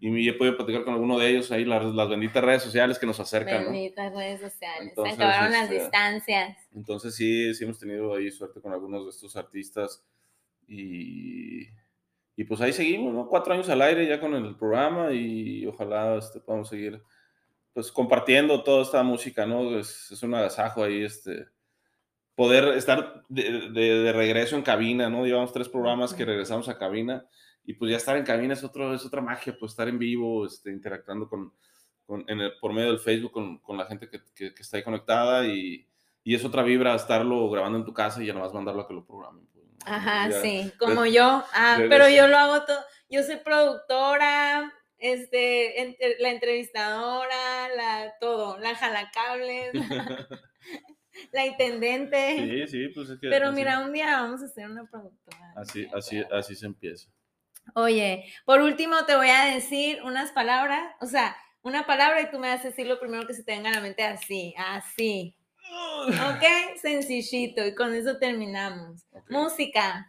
y, 0.00 0.08
y 0.08 0.28
he 0.28 0.32
podido 0.32 0.56
platicar 0.56 0.82
con 0.84 0.94
alguno 0.94 1.18
de 1.20 1.30
ellos 1.30 1.52
ahí, 1.52 1.64
las, 1.64 1.84
las 1.84 2.08
benditas 2.08 2.42
redes 2.42 2.64
sociales 2.64 2.98
que 2.98 3.06
nos 3.06 3.20
acercan, 3.20 3.64
¿no? 3.64 3.70
Benditas 3.70 4.12
redes 4.12 4.40
sociales. 4.40 4.88
Entonces, 4.88 5.16
Se 5.16 5.22
acabaron 5.22 5.52
las 5.52 5.62
este, 5.70 5.82
distancias. 5.82 6.58
Entonces 6.74 7.14
sí, 7.14 7.54
sí 7.54 7.62
hemos 7.62 7.78
tenido 7.78 8.12
ahí 8.14 8.28
suerte 8.32 8.60
con 8.60 8.72
algunos 8.72 9.04
de 9.04 9.10
estos 9.10 9.36
artistas, 9.36 10.04
y, 10.66 11.68
y 12.34 12.44
pues 12.44 12.60
ahí 12.60 12.72
seguimos, 12.72 13.14
¿no? 13.14 13.28
Cuatro 13.28 13.54
años 13.54 13.68
al 13.68 13.82
aire 13.82 14.04
ya 14.08 14.18
con 14.18 14.34
el 14.34 14.56
programa, 14.56 15.12
y 15.12 15.64
ojalá 15.66 16.16
este, 16.16 16.40
podamos 16.40 16.68
seguir 16.68 17.00
pues 17.76 17.92
compartiendo 17.92 18.62
toda 18.62 18.82
esta 18.82 19.02
música, 19.02 19.44
¿no? 19.44 19.78
Es, 19.78 20.10
es 20.10 20.22
un 20.22 20.32
agasajo 20.34 20.82
ahí, 20.82 21.04
este, 21.04 21.46
poder 22.34 22.68
estar 22.68 23.22
de, 23.28 23.68
de- 23.70 23.98
de 24.00 24.12
regreso 24.14 24.56
en 24.56 24.62
cabina, 24.62 25.10
¿no? 25.10 25.26
Llevamos 25.26 25.52
tres 25.52 25.68
programas 25.68 26.14
que 26.14 26.24
regresamos 26.24 26.70
a 26.70 26.78
cabina 26.78 27.26
y 27.66 27.74
pues 27.74 27.90
ya 27.90 27.98
estar 27.98 28.16
en 28.16 28.24
cabina 28.24 28.54
es, 28.54 28.64
otro, 28.64 28.94
es 28.94 29.04
otra 29.04 29.20
magia, 29.20 29.54
pues 29.60 29.72
estar 29.72 29.88
en 29.88 29.98
vivo, 29.98 30.46
este, 30.46 30.70
interactuando 30.70 31.28
con, 31.28 31.52
con- 32.06 32.24
en 32.28 32.40
el- 32.40 32.56
por 32.60 32.72
medio 32.72 32.88
del 32.88 32.98
Facebook 32.98 33.32
con, 33.32 33.58
con 33.58 33.76
la 33.76 33.84
gente 33.84 34.08
que, 34.08 34.22
que- 34.34 34.54
que 34.54 34.62
está 34.62 34.78
ahí 34.78 34.82
conectada 34.82 35.44
y, 35.46 35.86
y 36.24 36.34
es 36.34 36.44
otra 36.46 36.62
vibra 36.62 36.94
estarlo 36.94 37.50
grabando 37.50 37.76
en 37.78 37.84
tu 37.84 37.92
casa 37.92 38.22
y 38.22 38.26
ya 38.26 38.32
nomás 38.32 38.54
mandarlo 38.54 38.80
a 38.82 38.88
que 38.88 38.94
lo 38.94 39.04
programen. 39.04 39.46
pues. 39.52 39.66
Ajá, 39.84 40.30
Ya- 40.30 40.40
sí, 40.40 40.72
como 40.78 41.02
de- 41.02 41.12
yo. 41.12 41.44
Ah, 41.52 41.76
pero 41.90 42.08
yo 42.08 42.26
lo 42.26 42.38
hago 42.38 42.64
todo. 42.64 42.78
Yo 43.10 43.22
soy 43.22 43.36
productora, 43.36 44.72
este, 45.12 45.82
ent- 45.82 46.16
la 46.18 46.30
entrevistadora, 46.30 47.68
la 47.76 48.14
todo, 48.20 48.58
la 48.58 48.74
jalacables, 48.74 49.72
la 51.32 51.46
intendente. 51.46 52.36
Sí, 52.36 52.66
sí, 52.68 52.88
pues 52.94 53.10
es 53.10 53.20
que 53.20 53.28
Pero 53.28 53.48
así- 53.48 53.56
mira, 53.56 53.80
un 53.80 53.92
día 53.92 54.06
vamos 54.20 54.42
a 54.42 54.46
hacer 54.46 54.70
una 54.70 54.84
productora. 54.90 55.52
así, 55.56 55.86
así, 55.94 56.22
así 56.32 56.54
se 56.54 56.66
empieza. 56.66 57.08
Oye, 57.74 58.24
por 58.44 58.60
último 58.60 59.04
te 59.06 59.16
voy 59.16 59.28
a 59.30 59.46
decir 59.46 60.00
unas 60.04 60.30
palabras, 60.32 60.94
o 61.00 61.06
sea, 61.06 61.36
una 61.62 61.84
palabra 61.84 62.20
y 62.22 62.30
tú 62.30 62.38
me 62.38 62.48
vas 62.48 62.60
a 62.60 62.68
decir 62.68 62.86
lo 62.86 63.00
primero 63.00 63.26
que 63.26 63.34
se 63.34 63.42
te 63.42 63.52
venga 63.52 63.70
a 63.70 63.74
la 63.74 63.80
mente 63.80 64.04
así, 64.04 64.54
así. 64.56 65.36
¿Ok? 66.08 66.44
Sencillito 66.80 67.66
y 67.66 67.74
con 67.74 67.92
eso 67.92 68.18
terminamos. 68.18 69.04
Música. 69.28 70.06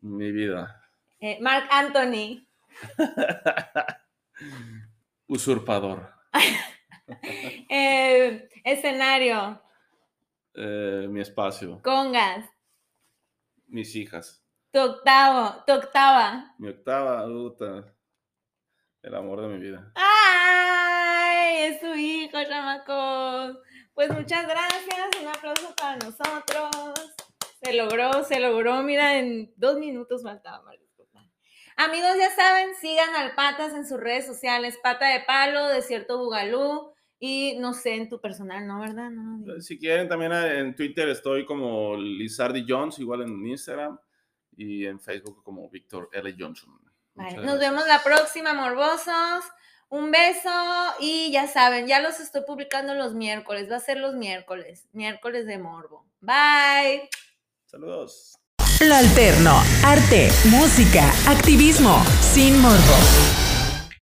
Mi 0.00 0.30
vida. 0.30 0.80
eh, 1.20 1.38
Mark 1.40 1.66
Anthony. 1.70 2.46
Usurpador. 5.26 6.12
Eh, 7.68 8.48
escenario. 8.64 9.60
Eh, 10.54 11.06
mi 11.10 11.20
espacio. 11.20 11.82
Congas. 11.82 12.48
Mis 13.66 13.94
hijas. 13.94 14.42
Tu 14.72 14.80
octavo. 14.80 15.62
Tu 15.66 15.72
octava. 15.72 16.54
Mi 16.58 16.68
octava 16.68 17.24
El 19.02 19.14
amor 19.14 19.42
de 19.42 19.48
mi 19.48 19.58
vida. 19.58 19.92
¡Ay! 19.94 21.64
Es 21.64 21.80
su 21.80 21.94
hijo, 21.94 22.38
chamacos. 22.48 23.58
Pues 23.92 24.10
muchas 24.10 24.46
gracias. 24.48 25.10
Un 25.20 25.28
aplauso 25.28 25.74
para 25.76 25.96
nosotros. 25.96 27.20
Se 27.62 27.74
logró, 27.74 28.24
se 28.24 28.40
logró. 28.40 28.82
Mira, 28.82 29.18
en 29.18 29.52
dos 29.56 29.78
minutos 29.78 30.22
faltaba. 30.22 30.72
Amigos, 31.76 32.16
ya 32.18 32.30
saben, 32.30 32.74
sigan 32.80 33.14
al 33.16 33.34
Patas 33.34 33.74
en 33.74 33.86
sus 33.86 33.98
redes 33.98 34.26
sociales. 34.26 34.78
Pata 34.82 35.08
de 35.08 35.20
Palo, 35.20 35.68
Desierto 35.68 36.18
Bugalú. 36.18 36.92
Y 37.18 37.56
no 37.58 37.72
sé, 37.72 37.94
en 37.94 38.08
tu 38.08 38.20
personal, 38.20 38.66
¿no? 38.66 38.80
¿Verdad? 38.80 39.10
No, 39.10 39.38
no, 39.38 39.60
Si 39.60 39.78
quieren, 39.78 40.08
también 40.08 40.32
en 40.32 40.74
Twitter 40.74 41.08
estoy 41.08 41.46
como 41.46 41.96
Lizardi 41.96 42.64
Jones, 42.68 42.98
igual 42.98 43.22
en 43.22 43.46
Instagram. 43.46 43.98
Y 44.56 44.86
en 44.86 45.00
Facebook 45.00 45.42
como 45.42 45.68
Víctor 45.68 46.10
L. 46.12 46.34
Johnson. 46.38 46.78
Vale, 47.14 47.38
nos 47.38 47.58
vemos 47.58 47.86
la 47.86 48.02
próxima, 48.02 48.54
morbosos. 48.54 49.44
Un 49.88 50.10
beso 50.10 50.50
y 51.00 51.30
ya 51.30 51.46
saben, 51.46 51.86
ya 51.86 52.00
los 52.00 52.18
estoy 52.20 52.42
publicando 52.46 52.94
los 52.94 53.14
miércoles. 53.14 53.70
Va 53.70 53.76
a 53.76 53.80
ser 53.80 53.98
los 53.98 54.14
miércoles, 54.14 54.88
miércoles 54.92 55.46
de 55.46 55.58
morbo. 55.58 56.06
Bye. 56.20 57.08
Saludos. 57.66 58.38
Lo 58.88 58.96
alterno, 58.96 59.62
arte, 59.82 60.28
música, 60.50 61.10
activismo, 61.26 62.04
sin 62.20 62.60
morbo. 62.60 63.43